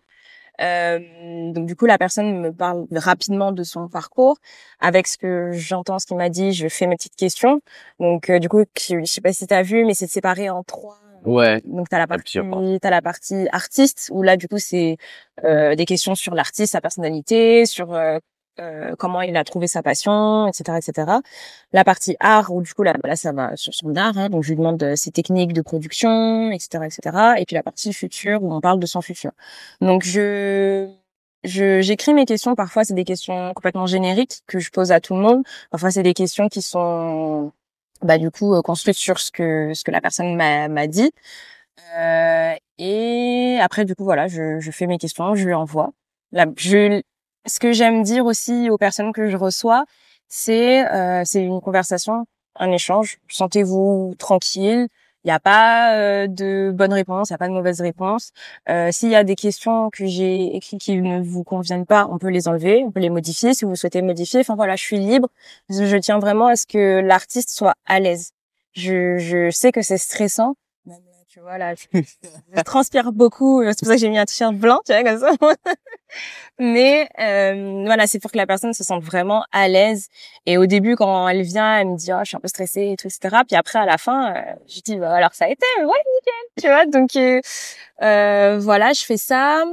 Euh, 0.61 1.53
donc 1.53 1.67
du 1.67 1.77
coup, 1.77 1.87
la 1.87 1.99
personne 1.99 2.41
me 2.41 2.53
parle 2.53 2.87
rapidement 2.93 3.53
de 3.53 3.63
son 3.63 3.89
parcours. 3.89 4.37
Avec 4.81 5.07
ce 5.07 5.19
que 5.19 5.51
j'entends, 5.53 5.99
ce 5.99 6.07
qu'il 6.07 6.17
m'a 6.17 6.29
dit, 6.29 6.53
je 6.53 6.69
fais 6.69 6.87
mes 6.87 6.97
petites 6.97 7.17
questions. 7.17 7.61
Donc 8.01 8.31
euh, 8.31 8.39
du 8.39 8.49
coup, 8.49 8.65
je 8.79 9.01
je 9.01 9.05
sais 9.05 9.21
pas 9.21 9.33
si 9.33 9.47
tu 9.47 9.55
as 9.55 9.63
vu, 9.63 9.85
mais 9.85 9.95
c'est 9.95 10.07
séparé 10.07 10.51
en 10.51 10.63
trois. 10.63 10.99
Ouais. 11.25 11.63
Donc 11.65 11.89
t'as 11.89 11.99
la 11.99 12.07
partie, 12.07 12.39
t'as 12.83 12.91
la 12.91 13.03
partie 13.03 13.49
artiste 13.51 14.11
où 14.13 14.23
là 14.23 14.37
du 14.37 14.47
coup 14.47 14.59
c'est 14.59 14.99
euh, 15.43 15.75
des 15.75 15.87
questions 15.87 16.15
sur 16.15 16.35
l'artiste, 16.35 16.73
sa 16.73 16.83
personnalité, 16.83 17.65
sur 17.65 17.95
euh, 18.61 18.95
comment 18.99 19.23
il 19.23 19.37
a 19.37 19.45
trouvé 19.45 19.67
sa 19.67 19.83
passion, 19.83 20.47
etc., 20.47 20.79
etc. 20.79 21.19
La 21.73 21.85
partie 21.85 22.17
art 22.21 22.53
où 22.53 22.63
du 22.63 22.73
coup 22.75 22.83
là, 22.83 22.95
là 23.05 23.17
ça 23.17 23.33
va 23.33 23.57
sur 23.57 23.75
son 23.75 23.95
art, 23.97 24.17
hein, 24.19 24.29
donc 24.31 24.45
je 24.45 24.51
lui 24.51 24.57
demande 24.57 24.83
euh, 24.83 24.97
ses 24.97 25.11
techniques 25.11 25.53
de 25.53 25.63
production, 25.63 26.51
etc., 26.51 26.85
etc. 26.87 27.35
Et 27.39 27.45
puis 27.47 27.55
la 27.55 27.63
partie 27.63 27.93
future 27.93 28.43
où 28.43 28.53
on 28.53 28.61
parle 28.61 28.81
de 28.81 28.87
son 28.87 29.01
futur. 29.03 29.33
Donc 29.81 30.05
je 30.05 30.89
j'écris 31.45 32.15
mes 32.15 32.25
questions. 32.27 32.55
Parfois 32.55 32.85
c'est 32.85 32.95
des 32.95 33.05
questions 33.05 33.53
complètement 33.55 33.87
génériques 33.87 34.43
que 34.47 34.59
je 34.59 34.71
pose 34.71 34.93
à 34.93 35.01
tout 35.01 35.15
le 35.15 35.21
monde. 35.21 35.43
Parfois 35.71 35.91
c'est 35.91 36.03
des 36.03 36.15
questions 36.15 36.49
qui 36.49 36.63
sont 36.63 37.53
bah 38.03 38.19
du 38.19 38.31
coup 38.31 38.55
euh, 38.55 38.63
construites 38.63 38.97
sur 38.97 39.19
ce 39.21 39.31
que 39.31 39.73
ce 39.75 39.85
que 39.85 39.91
la 39.91 40.01
personne 40.01 40.37
m'a 40.37 40.87
dit. 40.87 41.11
Euh, 41.97 42.55
et 42.79 43.59
après, 43.61 43.85
du 43.85 43.95
coup, 43.95 44.05
voilà, 44.05 44.29
je, 44.29 44.61
je 44.61 44.71
fais 44.71 44.87
mes 44.87 44.99
questions, 44.99 45.35
je 45.35 45.45
lui 45.45 45.55
envoie. 45.55 45.93
Là, 46.33 46.47
je, 46.57 47.03
ce 47.47 47.59
que 47.59 47.73
j'aime 47.73 48.03
dire 48.03 48.27
aussi 48.27 48.71
aux 48.71 48.79
personnes 48.79 49.13
que 49.13 49.29
je 49.29 49.37
reçois, 49.37 49.85
c'est 50.29 50.87
euh, 50.93 51.23
c'est 51.25 51.43
une 51.43 51.61
conversation, 51.61 52.27
un 52.57 52.71
échange. 52.73 53.19
Sentez-vous 53.29 54.15
tranquille. 54.19 54.89
Il 55.25 55.29
n'y 55.29 55.33
a 55.33 55.41
pas 55.41 55.95
euh, 55.97 56.27
de 56.27 56.71
bonnes 56.75 56.93
réponses, 56.93 57.31
il 57.31 57.33
n'y 57.33 57.37
a 57.37 57.39
pas 57.39 57.49
de 57.49 57.55
mauvaises 57.55 57.81
réponses. 57.81 58.33
Euh, 58.69 58.91
S'il 58.93 59.09
y 59.09 59.15
a 59.15 59.25
des 59.25 59.37
questions 59.37 59.89
que 59.91 60.05
j'ai 60.05 60.55
écrites 60.55 60.81
qui 60.83 61.01
ne 61.01 61.23
vous 61.23 61.45
conviennent 61.45 61.87
pas, 61.87 62.07
on 62.11 62.19
peut 62.19 62.29
les 62.29 62.47
enlever, 62.47 62.85
on 62.87 62.91
peut 62.91 63.01
les 63.01 63.09
modifier 63.09 63.55
si 63.55 63.65
vous 63.65 63.75
souhaitez 63.75 64.03
modifier. 64.03 64.41
Enfin 64.41 64.55
voilà, 64.55 64.77
je 64.77 64.83
suis 64.83 64.99
libre. 64.99 65.29
Je, 65.71 65.87
je 65.87 65.97
tiens 65.97 66.19
vraiment 66.19 66.49
à 66.49 66.57
ce 66.57 66.67
que 66.67 67.01
l'artiste 67.01 67.49
soit 67.51 67.75
à 67.87 68.01
l'aise. 68.01 68.33
Je, 68.75 69.17
je 69.19 69.51
sais 69.51 69.73
que 69.73 69.81
c'est 69.81 69.97
stressant. 69.99 70.57
Tu 71.35 71.41
vois, 71.41 71.59
là, 71.59 71.75
je, 71.75 72.01
je 72.57 72.61
transpire 72.63 73.11
beaucoup. 73.11 73.61
euh, 73.61 73.71
C'est 73.71 73.81
pour 73.81 73.89
ça 73.89 73.95
que 73.95 74.01
j'ai 74.01 74.09
mis 74.09 74.19
un 74.19 74.25
t-shirt 74.25 74.55
blanc, 74.55 74.79
tu 74.87 74.93
vois, 74.93 75.03
comme 75.03 75.19
ça. 75.19 75.33
Mais 76.61 77.09
euh, 77.19 77.83
voilà, 77.87 78.07
c'est 78.07 78.21
pour 78.21 78.31
que 78.31 78.37
la 78.37 78.47
personne 78.47 78.73
se 78.73 78.85
sente 78.85 79.03
vraiment 79.03 79.45
à 79.51 79.67
l'aise. 79.67 80.07
Et 80.47 80.59
au 80.59 80.67
début, 80.67 80.95
quand 80.95 81.27
elle 81.27 81.43
vient, 81.43 81.81
elle 81.81 81.89
me 81.89 81.97
dit, 81.97 82.13
oh, 82.13 82.19
je 82.21 82.27
suis 82.29 82.37
un 82.37 82.41
peu 82.41 82.47
stressée 82.47 82.93
et 82.93 82.97
tout, 82.97 83.09
etc. 83.09 83.39
Puis 83.49 83.57
après, 83.57 83.81
à 83.81 83.85
la 83.85 83.99
fin, 83.99 84.33
euh, 84.33 84.43
je 84.69 84.81
dis, 84.83 84.95
bah, 84.97 85.13
alors 85.13 85.35
ça 85.35 85.47
a 85.47 85.49
été, 85.49 85.67
ouais, 85.81 85.85
nickel, 85.87 86.63
tu 86.63 86.69
vois. 86.69 86.87
Donc 86.87 87.17
euh, 87.17 87.41
euh, 88.03 88.59
voilà, 88.61 88.93
je 88.93 89.05
fais 89.05 89.17
ça. 89.17 89.65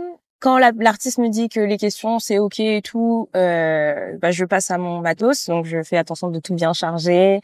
Quand 0.42 0.58
la- 0.58 0.72
l'artiste 0.78 1.20
me 1.20 1.30
dit 1.30 1.48
que 1.50 1.60
les 1.60 1.78
questions 1.78 2.20
c'est 2.20 2.40
ok 2.40 2.60
et 2.60 2.82
tout, 2.82 3.30
euh, 3.36 4.18
bah, 4.20 4.32
je 4.32 4.44
passe 4.44 4.72
à 4.72 4.78
mon 4.80 5.00
matos. 5.00 5.46
Donc 5.48 5.66
je 5.66 5.82
fais 5.84 5.98
attention 5.98 6.30
de 6.30 6.40
tout 6.40 6.56
bien 6.56 6.74
charger, 6.74 7.40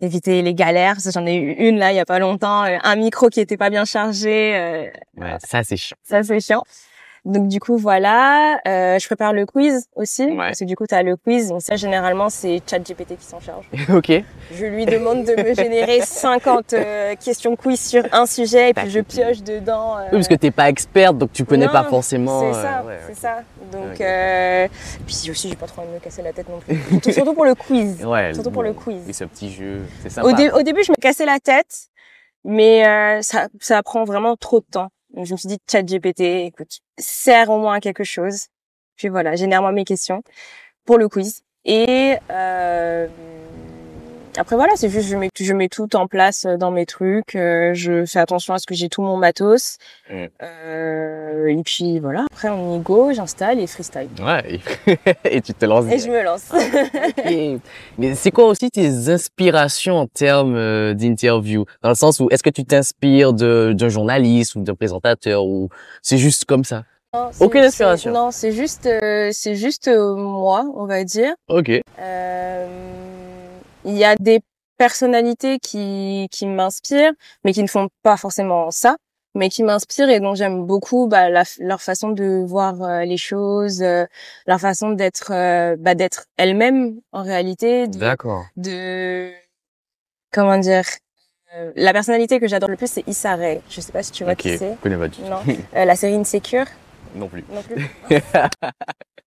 éviter 0.00 0.42
les 0.42 0.52
galères. 0.52 0.96
J'en 1.14 1.24
ai 1.26 1.36
eu 1.36 1.52
une 1.52 1.78
là 1.78 1.92
il 1.92 1.96
y 1.96 2.00
a 2.00 2.04
pas 2.04 2.18
longtemps, 2.18 2.64
euh, 2.64 2.76
un 2.82 2.96
micro 2.96 3.28
qui 3.28 3.40
était 3.40 3.56
pas 3.56 3.70
bien 3.70 3.84
chargé. 3.84 4.56
euh, 4.56 4.86
Ouais, 5.16 5.36
ça, 5.46 5.62
c'est 5.62 5.76
chiant. 5.76 5.96
ça, 6.02 6.22
c'est 6.24 6.40
chiant. 6.40 6.64
Donc, 7.24 7.48
du 7.48 7.60
coup, 7.60 7.76
voilà. 7.76 8.58
Euh, 8.66 8.98
je 8.98 9.06
prépare 9.06 9.32
le 9.32 9.44
quiz 9.46 9.86
aussi. 9.94 10.24
Ouais. 10.24 10.36
Parce 10.36 10.60
que 10.60 10.64
du 10.64 10.74
coup, 10.76 10.86
tu 10.86 10.94
as 10.94 11.02
le 11.02 11.16
quiz. 11.16 11.48
Donc, 11.48 11.60
ça, 11.62 11.76
généralement, 11.76 12.30
c'est 12.30 12.60
ChatGPT 12.68 13.16
qui 13.18 13.24
s'en 13.26 13.40
charge. 13.40 13.68
ok. 13.94 14.10
Je 14.54 14.66
lui 14.66 14.86
demande 14.86 15.24
de 15.24 15.34
me 15.42 15.54
générer 15.54 16.00
50 16.04 16.72
euh, 16.72 17.14
questions 17.22 17.56
quiz 17.56 17.80
sur 17.80 18.04
un 18.12 18.26
sujet 18.26 18.70
et 18.70 18.74
puis 18.74 18.88
je 18.90 19.00
pioche 19.00 19.42
dedans. 19.42 19.98
euh, 19.98 20.02
Oui, 20.04 20.08
parce 20.12 20.28
que 20.28 20.34
t'es 20.34 20.50
pas 20.50 20.68
experte, 20.70 21.18
donc 21.18 21.32
tu 21.32 21.44
connais 21.44 21.66
non, 21.66 21.72
pas 21.72 21.84
forcément. 21.84 22.40
C'est 22.52 22.58
euh, 22.58 22.62
ça, 22.62 22.84
ouais, 22.84 22.98
c'est 23.08 23.16
ça. 23.16 23.36
Donc, 23.70 23.92
Ok. 23.94 24.00
euh, 24.00 24.68
puis 25.06 25.30
aussi, 25.30 25.48
j'ai 25.50 25.56
pas 25.56 25.66
trop 25.66 25.82
envie 25.82 25.90
de 25.90 25.94
me 25.96 26.00
casser 26.00 26.22
la 26.22 26.32
tête 26.32 26.48
non 26.48 26.58
plus. 26.60 27.12
Surtout- 27.12 27.34
pour 27.34 27.44
le 27.44 27.54
quiz. 27.54 28.04
Ouais, 28.10 28.34
Surtout 28.34 28.50
pour 28.50 28.62
le 28.62 28.72
quiz. 28.72 29.02
Oui, 29.06 29.14
ce 29.14 29.24
petit 29.24 29.50
jeu, 29.52 29.82
c'est 30.02 30.10
sympa. 30.10 30.26
Au, 30.28 30.32
dé- 30.32 30.50
au 30.50 30.62
début, 30.62 30.82
je 30.82 30.90
me 30.90 30.96
cassais 30.96 31.26
la 31.26 31.38
tête, 31.38 31.88
mais 32.44 32.86
euh, 32.86 33.22
ça, 33.22 33.46
ça 33.60 33.82
prend 33.82 34.04
vraiment 34.04 34.36
trop 34.36 34.60
de 34.60 34.64
temps. 34.64 34.88
Donc, 35.14 35.26
je 35.26 35.32
me 35.32 35.36
suis 35.36 35.48
dit, 35.48 35.58
chat 35.70 35.82
GPT, 35.82 36.20
écoute, 36.46 36.80
sert 36.98 37.50
au 37.50 37.58
moins 37.58 37.74
à 37.74 37.80
quelque 37.80 38.04
chose. 38.04 38.46
Puis 38.96 39.08
voilà, 39.08 39.34
génère-moi 39.34 39.72
mes 39.72 39.84
questions 39.84 40.22
pour 40.84 40.98
le 40.98 41.08
quiz. 41.08 41.42
Et 41.64 42.16
euh, 42.30 43.08
après 44.36 44.56
voilà, 44.56 44.72
c'est 44.76 44.88
juste 44.88 45.08
je 45.08 45.16
mets 45.16 45.28
je 45.38 45.52
mets 45.52 45.68
tout 45.68 45.94
en 45.96 46.06
place 46.06 46.44
euh, 46.46 46.56
dans 46.56 46.70
mes 46.70 46.86
trucs. 46.86 47.34
euh, 47.34 47.72
je 47.74 48.04
fais 48.06 48.18
attention 48.20 48.54
à 48.54 48.58
ce 48.58 48.66
que 48.66 48.74
j'ai 48.74 48.88
tout 48.88 49.02
mon 49.02 49.16
matos. 49.16 49.76
Mm. 50.10 50.24
Euh, 50.42 51.46
et 51.48 51.62
puis 51.64 51.98
voilà. 51.98 52.24
Après 52.32 52.48
on 52.48 52.78
y 52.78 52.80
go, 52.80 53.12
j'installe 53.12 53.58
et 53.60 53.66
freestyle. 53.66 54.08
Ouais. 54.22 54.60
et 55.24 55.40
tu 55.42 55.52
te 55.54 55.64
lances. 55.66 55.86
Et 55.90 55.98
je 55.98 56.08
me 56.10 56.22
lance. 56.22 56.50
Ok. 56.52 57.60
Mais 57.98 58.14
c'est 58.14 58.30
quoi 58.30 58.46
aussi 58.46 58.70
tes 58.70 59.08
inspirations 59.08 59.96
en 59.98 60.06
termes 60.06 60.54
euh, 60.56 60.94
d'interview? 60.94 61.64
Dans 61.82 61.88
le 61.90 61.94
sens 61.94 62.20
où 62.20 62.28
est-ce 62.30 62.42
que 62.42 62.50
tu 62.50 62.64
t'inspires 62.64 63.32
de- 63.32 63.72
d'un 63.76 63.88
journaliste 63.88 64.54
ou 64.54 64.60
d'un 64.62 64.74
présentateur 64.74 65.44
ou 65.44 65.68
c'est 66.02 66.18
juste 66.18 66.44
comme 66.44 66.64
ça? 66.64 66.84
Non, 67.12 67.30
Aucune 67.40 67.62
inspiration. 67.64 68.12
Non, 68.12 68.30
c'est 68.30 68.52
juste 68.52 68.86
euh, 68.86 69.30
c'est 69.32 69.56
juste 69.56 69.88
euh, 69.88 70.14
moi, 70.14 70.64
on 70.76 70.86
va 70.86 71.02
dire. 71.02 71.32
Ok. 71.48 71.70
Euh, 71.98 72.66
Il 73.84 73.96
y 73.96 74.04
a 74.04 74.16
des 74.16 74.40
personnalités 74.78 75.58
qui 75.58 76.28
qui 76.30 76.46
m'inspirent, 76.46 77.12
mais 77.44 77.52
qui 77.52 77.62
ne 77.62 77.68
font 77.68 77.88
pas 78.02 78.16
forcément 78.16 78.70
ça, 78.70 78.96
mais 79.34 79.48
qui 79.48 79.62
m'inspirent 79.62 80.08
et 80.10 80.20
dont 80.20 80.34
j'aime 80.34 80.64
beaucoup 80.66 81.06
bah, 81.06 81.28
la- 81.30 81.44
leur 81.60 81.80
façon 81.82 82.10
de 82.10 82.44
voir 82.46 82.82
euh, 82.82 83.04
les 83.04 83.16
choses, 83.16 83.82
euh, 83.82 84.06
leur 84.46 84.60
façon 84.60 84.90
d'être 84.90 85.32
euh, 85.32 85.76
bah, 85.78 85.94
d'être 85.94 86.24
elle-même 86.36 87.00
en 87.12 87.22
réalité, 87.22 87.88
D'accord. 87.88 88.44
de 88.56 89.30
comment 90.32 90.58
dire. 90.58 90.84
euh, 91.56 91.72
la 91.76 91.92
personnalité 91.92 92.38
que 92.40 92.48
j'adore 92.48 92.70
le 92.70 92.76
plus, 92.76 92.90
c'est 92.90 93.06
Issa 93.08 93.36
Rae. 93.36 93.60
Je 93.68 93.80
sais 93.80 93.92
pas 93.92 94.02
si 94.02 94.12
tu 94.12 94.24
vois 94.24 94.34
qui 94.36 94.56
c'est. 94.56 94.74
Je 94.76 94.80
connais 94.82 94.96
pas 94.96 95.08
du 95.08 95.18
tout. 95.18 95.28
Non. 95.28 95.40
Euh, 95.76 95.84
la 95.84 95.96
série 95.96 96.14
Insecure. 96.14 96.66
Non 97.14 97.28
plus. 97.28 97.44
Non 97.52 97.62
plus. 97.62 97.86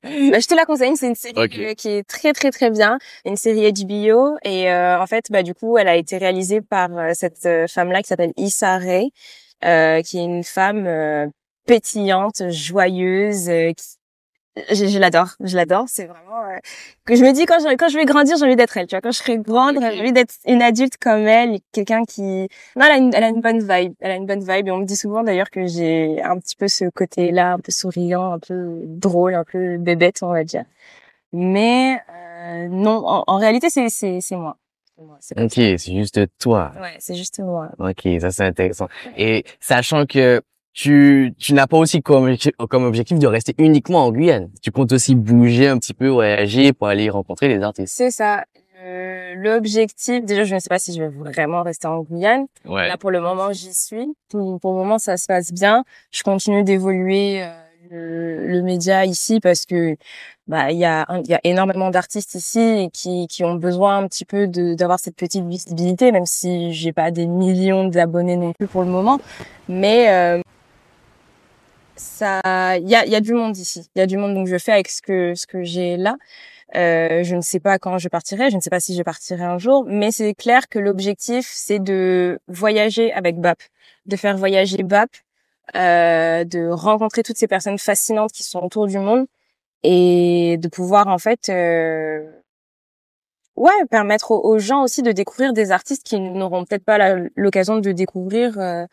Bah, 0.03 0.39
je 0.39 0.47
te 0.47 0.53
la 0.53 0.65
conseille, 0.65 0.97
c'est 0.97 1.07
une 1.07 1.15
série 1.15 1.33
euh, 1.63 1.73
qui 1.75 1.87
est 1.87 2.03
très 2.03 2.33
très 2.33 2.51
très 2.51 2.69
bien, 2.69 2.97
une 3.23 3.37
série 3.37 3.71
HBO 3.71 4.35
et 4.43 4.69
euh, 4.69 4.99
en 5.01 5.07
fait 5.07 5.27
bah 5.31 5.43
du 5.43 5.53
coup 5.53 5.77
elle 5.77 5.87
a 5.87 5.95
été 5.95 6.17
réalisée 6.17 6.59
par 6.59 6.89
euh, 6.97 7.11
cette 7.13 7.45
euh, 7.45 7.67
femme-là 7.67 8.01
qui 8.01 8.09
s'appelle 8.09 8.33
Issa 8.35 8.79
Rae, 8.79 9.05
euh, 9.63 10.01
qui 10.01 10.17
est 10.19 10.23
une 10.25 10.43
femme 10.43 10.85
euh, 10.87 11.27
pétillante, 11.67 12.41
joyeuse, 12.49 13.47
euh, 13.49 13.71
qui- 13.71 13.95
je, 14.71 14.85
je 14.85 14.99
l'adore, 14.99 15.29
je 15.39 15.55
l'adore, 15.55 15.85
c'est 15.87 16.05
vraiment 16.05 16.43
euh, 16.45 16.57
que 17.05 17.15
je 17.15 17.23
me 17.23 17.31
dis 17.33 17.45
quand 17.45 17.59
je 17.59 17.75
quand 17.75 17.89
je 17.89 17.97
vais 17.97 18.05
grandir 18.05 18.37
j'ai 18.37 18.45
envie 18.45 18.55
d'être 18.55 18.77
elle, 18.77 18.87
tu 18.87 18.95
vois, 18.95 19.01
quand 19.01 19.11
je 19.11 19.17
serai 19.17 19.37
grande 19.39 19.77
j'ai 19.81 20.01
envie 20.01 20.13
d'être 20.13 20.35
une 20.45 20.61
adulte 20.61 20.97
comme 20.97 21.27
elle, 21.27 21.59
quelqu'un 21.71 22.03
qui 22.03 22.47
non 22.75 22.85
elle 22.85 22.91
a, 22.91 22.97
une, 22.97 23.13
elle 23.15 23.23
a 23.23 23.29
une 23.29 23.41
bonne 23.41 23.59
vibe, 23.59 23.93
elle 23.99 24.11
a 24.11 24.15
une 24.15 24.25
bonne 24.27 24.43
vibe 24.43 24.67
et 24.67 24.71
on 24.71 24.77
me 24.77 24.85
dit 24.85 24.95
souvent 24.95 25.23
d'ailleurs 25.23 25.49
que 25.49 25.65
j'ai 25.65 26.21
un 26.21 26.37
petit 26.39 26.55
peu 26.55 26.67
ce 26.67 26.85
côté-là, 26.89 27.53
un 27.53 27.59
peu 27.59 27.71
souriant, 27.71 28.33
un 28.33 28.39
peu 28.39 28.81
drôle, 28.85 29.33
un 29.35 29.43
peu 29.43 29.77
bébête 29.77 30.19
on 30.21 30.31
va 30.31 30.43
dire. 30.43 30.65
Mais 31.31 31.99
euh, 32.13 32.67
non, 32.69 33.03
en, 33.07 33.23
en 33.25 33.37
réalité 33.37 33.69
c'est 33.69 33.89
c'est 33.89 34.19
c'est 34.21 34.35
moi. 34.35 34.57
Moi, 34.99 35.17
Ok, 35.37 35.53
c'est 35.53 35.77
juste 35.79 36.21
toi. 36.37 36.71
Ouais, 36.79 36.95
c'est 36.99 37.15
juste 37.15 37.39
moi. 37.39 37.69
Ok, 37.79 38.07
ça 38.21 38.29
c'est 38.29 38.45
intéressant. 38.45 38.87
Et 39.17 39.43
sachant 39.59 40.05
que 40.05 40.41
tu, 40.73 41.33
tu 41.37 41.53
n'as 41.53 41.67
pas 41.67 41.77
aussi 41.77 42.01
comme, 42.01 42.25
objectif- 42.25 42.53
comme 42.69 42.83
objectif 42.83 43.19
de 43.19 43.27
rester 43.27 43.53
uniquement 43.57 44.05
en 44.05 44.11
Guyane. 44.11 44.49
Tu 44.61 44.71
comptes 44.71 44.91
aussi 44.91 45.15
bouger 45.15 45.67
un 45.67 45.77
petit 45.77 45.93
peu, 45.93 46.07
voyager 46.07 46.73
pour 46.73 46.87
aller 46.87 47.09
rencontrer 47.09 47.47
les 47.47 47.61
artistes. 47.61 47.93
C'est 47.95 48.11
ça. 48.11 48.43
Euh, 48.83 49.33
L'objectif, 49.35 50.25
déjà, 50.25 50.43
je 50.43 50.55
ne 50.55 50.59
sais 50.59 50.67
pas 50.69 50.79
si 50.79 50.93
je 50.93 51.01
vais 51.03 51.09
vraiment 51.09 51.63
rester 51.63 51.87
en 51.87 52.01
Guyane. 52.01 52.47
Ouais. 52.65 52.87
Là, 52.87 52.97
pour 52.97 53.11
le 53.11 53.21
moment, 53.21 53.53
j'y 53.53 53.73
suis. 53.73 54.13
Pour, 54.29 54.59
pour 54.59 54.73
le 54.73 54.77
moment, 54.79 54.99
ça 54.99 55.15
se 55.17 55.25
passe 55.25 55.51
bien. 55.53 55.83
Je 56.11 56.21
continue 56.23 56.63
d'évoluer 56.63 57.43
euh, 57.43 57.51
le, 57.89 58.47
le 58.47 58.61
média 58.61 59.05
ici 59.05 59.39
parce 59.39 59.65
que 59.65 59.95
bah 60.47 60.71
il 60.71 60.77
y 60.77 60.83
a 60.85 61.05
il 61.23 61.29
y 61.29 61.33
a 61.33 61.39
énormément 61.45 61.89
d'artistes 61.89 62.35
ici 62.35 62.89
qui 62.91 63.27
qui 63.27 63.45
ont 63.45 63.55
besoin 63.55 63.99
un 63.99 64.07
petit 64.07 64.25
peu 64.25 64.47
de 64.47 64.73
d'avoir 64.73 64.99
cette 64.99 65.15
petite 65.15 65.45
visibilité, 65.45 66.11
même 66.11 66.25
si 66.25 66.73
j'ai 66.73 66.91
pas 66.91 67.11
des 67.11 67.27
millions 67.27 67.87
d'abonnés 67.87 68.35
non 68.35 68.51
plus 68.51 68.67
pour 68.67 68.81
le 68.81 68.89
moment. 68.89 69.19
Mais 69.69 70.09
euh, 70.09 70.41
ça, 71.95 72.77
il 72.77 72.89
y 72.89 72.95
a 72.95 73.05
y 73.05 73.15
a 73.15 73.21
du 73.21 73.33
monde 73.33 73.57
ici. 73.57 73.89
Il 73.95 73.99
y 73.99 74.01
a 74.01 74.07
du 74.07 74.17
monde 74.17 74.33
donc 74.33 74.47
je 74.47 74.57
fais 74.57 74.71
avec 74.71 74.89
ce 74.89 75.01
que 75.01 75.35
ce 75.35 75.45
que 75.47 75.63
j'ai 75.63 75.97
là. 75.97 76.17
Euh, 76.75 77.23
je 77.23 77.35
ne 77.35 77.41
sais 77.41 77.59
pas 77.59 77.77
quand 77.79 77.97
je 77.99 78.09
partirai, 78.09 78.49
je 78.49 78.55
ne 78.55 78.61
sais 78.61 78.71
pas 78.71 78.79
si 78.79 78.95
je 78.95 79.03
partirai 79.03 79.43
un 79.43 79.59
jour, 79.59 79.85
mais 79.87 80.11
c'est 80.11 80.33
clair 80.33 80.69
que 80.69 80.79
l'objectif 80.79 81.47
c'est 81.53 81.79
de 81.79 82.39
voyager 82.47 83.13
avec 83.13 83.39
BAP, 83.39 83.59
de 84.07 84.15
faire 84.17 84.37
voyager 84.37 84.83
BAP, 84.83 85.11
euh, 85.75 86.43
de 86.45 86.67
rencontrer 86.69 87.23
toutes 87.23 87.37
ces 87.37 87.47
personnes 87.47 87.77
fascinantes 87.79 88.31
qui 88.31 88.43
sont 88.43 88.59
autour 88.63 88.87
du 88.87 88.99
monde 88.99 89.27
et 89.83 90.57
de 90.59 90.67
pouvoir 90.69 91.07
en 91.07 91.17
fait 91.19 91.49
euh, 91.49 92.23
ouais 93.55 93.71
permettre 93.89 94.31
aux, 94.31 94.41
aux 94.43 94.59
gens 94.59 94.83
aussi 94.83 95.01
de 95.03 95.11
découvrir 95.11 95.53
des 95.53 95.71
artistes 95.71 96.03
qui 96.05 96.19
n'auront 96.19 96.65
peut-être 96.65 96.85
pas 96.85 97.15
l'occasion 97.35 97.79
de 97.79 97.91
découvrir 97.91 98.59
euh, 98.59 98.85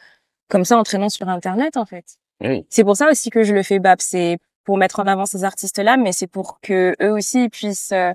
comme 0.48 0.64
ça 0.64 0.76
en 0.78 0.82
traînant 0.82 1.08
sur 1.08 1.28
internet 1.28 1.76
en 1.76 1.86
fait. 1.86 2.18
Oui. 2.40 2.64
C'est 2.70 2.85
pour 2.85 2.96
ça 2.96 3.09
aussi 3.11 3.31
que 3.31 3.42
je 3.42 3.55
le 3.55 3.62
fais 3.62 3.79
BAP, 3.79 4.00
c'est 4.00 4.38
pour 4.64 4.76
mettre 4.79 5.00
en 5.00 5.07
avant 5.07 5.26
ces 5.26 5.44
artistes-là, 5.44 5.96
mais 5.96 6.12
c'est 6.12 6.26
pour 6.26 6.61
que 6.61 6.94
eux 7.03 7.12
aussi 7.12 7.48
puissent 7.48 7.92
euh, 7.92 8.12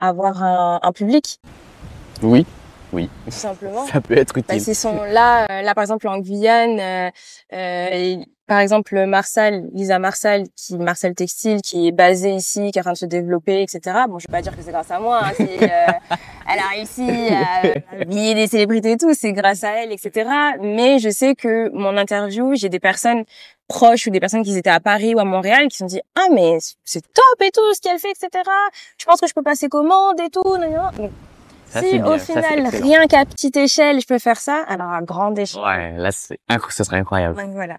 avoir 0.00 0.42
un, 0.42 0.80
un 0.82 0.92
public, 0.92 1.38
Oui, 2.92 3.10
tout 3.24 3.30
simplement. 3.32 3.86
ça 3.92 4.00
peut 4.00 4.16
être 4.16 4.34
Bah, 4.34 4.54
utile. 4.56 4.68
ils 4.68 4.74
sont 4.74 5.02
là, 5.04 5.46
euh, 5.50 5.62
là 5.62 5.74
par 5.74 5.82
exemple 5.82 6.06
en 6.08 6.18
Guyane, 6.18 6.78
euh, 6.78 7.10
euh, 7.52 7.88
et, 7.90 8.18
par 8.46 8.58
exemple 8.60 9.06
Marsal, 9.06 9.64
Lisa 9.72 9.98
Marsal, 9.98 10.44
qui 10.54 10.76
Marsal 10.76 11.14
Textile, 11.14 11.62
qui 11.62 11.88
est 11.88 11.92
basée 11.92 12.34
ici, 12.34 12.70
qui 12.70 12.78
est 12.78 12.82
en 12.82 12.84
train 12.84 12.92
de 12.92 12.98
se 12.98 13.06
développer, 13.06 13.62
etc. 13.62 14.00
Bon, 14.08 14.18
je 14.18 14.28
vais 14.28 14.32
pas 14.32 14.42
dire 14.42 14.54
que 14.54 14.62
c'est 14.62 14.70
grâce 14.70 14.90
à 14.90 15.00
moi, 15.00 15.22
hein, 15.24 15.32
euh, 15.40 15.56
elle 16.52 16.58
a 16.58 16.68
réussi 16.76 17.08
à 17.32 18.00
habiller 18.02 18.34
des 18.34 18.46
célébrités 18.46 18.92
et 18.92 18.96
tout, 18.98 19.14
c'est 19.14 19.32
grâce 19.32 19.64
à 19.64 19.82
elle, 19.82 19.92
etc. 19.92 20.28
Mais 20.60 20.98
je 20.98 21.08
sais 21.08 21.34
que 21.34 21.70
mon 21.70 21.96
interview, 21.96 22.54
j'ai 22.54 22.68
des 22.68 22.80
personnes 22.80 23.24
proches 23.68 24.06
ou 24.06 24.10
des 24.10 24.20
personnes 24.20 24.42
qui 24.42 24.56
étaient 24.56 24.70
à 24.70 24.80
Paris 24.80 25.14
ou 25.14 25.18
à 25.18 25.24
Montréal 25.24 25.68
qui 25.68 25.76
se 25.76 25.78
sont 25.78 25.86
dit 25.86 26.00
ah 26.16 26.26
mais 26.32 26.58
c'est 26.84 27.00
top 27.00 27.42
et 27.42 27.50
tout 27.50 27.60
ce 27.74 27.80
qu'elle 27.80 27.98
fait 27.98 28.10
etc 28.10 28.42
je 28.98 29.04
pense 29.06 29.20
que 29.20 29.26
je 29.26 29.32
peux 29.34 29.42
passer 29.42 29.68
commande 29.68 30.20
et 30.20 30.28
tout. 30.30 30.42
Donc, 30.44 31.10
Ça, 31.70 31.80
si 31.82 31.98
bien, 31.98 32.06
au 32.06 32.18
ça, 32.18 32.24
final 32.42 32.66
rien 32.68 33.06
qu'à 33.06 33.24
petite 33.24 33.56
échelle 33.56 34.00
je 34.00 34.06
peux 34.06 34.18
faire 34.18 34.38
ça 34.38 34.64
alors 34.68 34.90
à 34.92 35.00
grande 35.02 35.38
échelle 35.38 35.62
Ouais, 35.62 35.96
là, 35.96 36.12
c'est 36.12 36.38
ce 36.70 36.84
serait 36.84 36.98
incroyable. 36.98 37.36
donc 37.40 37.52
voilà 37.52 37.78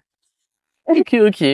Ok, 0.88 1.14
ok. 1.20 1.44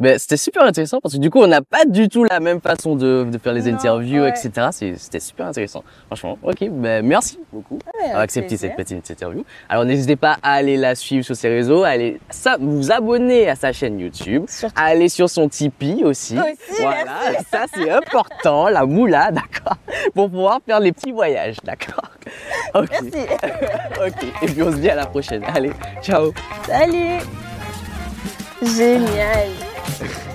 Ben, 0.00 0.18
c'était 0.18 0.36
super 0.36 0.62
intéressant 0.62 1.00
parce 1.00 1.14
que 1.14 1.20
du 1.20 1.28
coup, 1.30 1.40
on 1.40 1.46
n'a 1.48 1.60
pas 1.62 1.84
du 1.84 2.08
tout 2.08 2.22
la 2.24 2.38
même 2.40 2.60
façon 2.60 2.94
de, 2.94 3.26
de 3.30 3.38
faire 3.38 3.52
les 3.52 3.62
Non, 3.70 3.74
interviews, 3.76 4.22
ouais. 4.22 4.28
etc. 4.30 4.68
C'est- 4.70 4.96
C'était 4.96 5.20
super 5.20 5.46
intéressant. 5.46 5.82
Franchement, 6.06 6.38
ok. 6.42 6.68
Ben, 6.70 7.04
merci 7.04 7.38
beaucoup 7.52 7.78
d'avoir 8.00 8.20
accepté 8.20 8.56
cette 8.56 8.76
petite 8.76 9.10
interview. 9.10 9.44
Alors, 9.68 9.84
n'hésitez 9.84 10.16
pas 10.16 10.38
à 10.42 10.52
aller 10.54 10.76
la 10.76 10.94
suivre 10.94 11.24
sur 11.24 11.34
ses 11.36 11.48
réseaux, 11.48 11.82
à 11.84 11.88
aller 11.88 12.20
ça, 12.30 12.56
vous 12.60 12.92
abonner 12.92 13.48
à 13.48 13.54
sa 13.56 13.72
chaîne 13.72 13.98
YouTube, 13.98 14.44
Surtout. 14.48 14.74
à 14.78 14.84
aller 14.84 15.08
sur 15.08 15.28
son 15.28 15.48
Tipeee 15.48 16.04
aussi. 16.04 16.38
Aussi, 16.38 16.82
voilà, 16.82 17.04
ça 17.50 17.64
c'est 17.74 17.90
important, 17.90 18.68
la 18.68 18.86
moula, 18.86 19.30
d'accord, 19.32 19.76
pour 20.14 20.30
pouvoir 20.30 20.60
faire 20.64 20.80
les 20.80 20.92
petits 20.92 21.12
voyages, 21.12 21.56
d'accord. 21.64 22.02
Ok, 22.74 22.88
merci 22.90 23.10
ok. 24.06 24.24
Et 24.42 24.46
puis 24.46 24.62
on 24.62 24.70
se 24.70 24.76
dit 24.76 24.90
à 24.90 24.94
la 24.94 25.06
prochaine. 25.06 25.42
Allez, 25.54 25.72
ciao. 26.02 26.32
salut 26.66 27.20
génial 28.62 29.50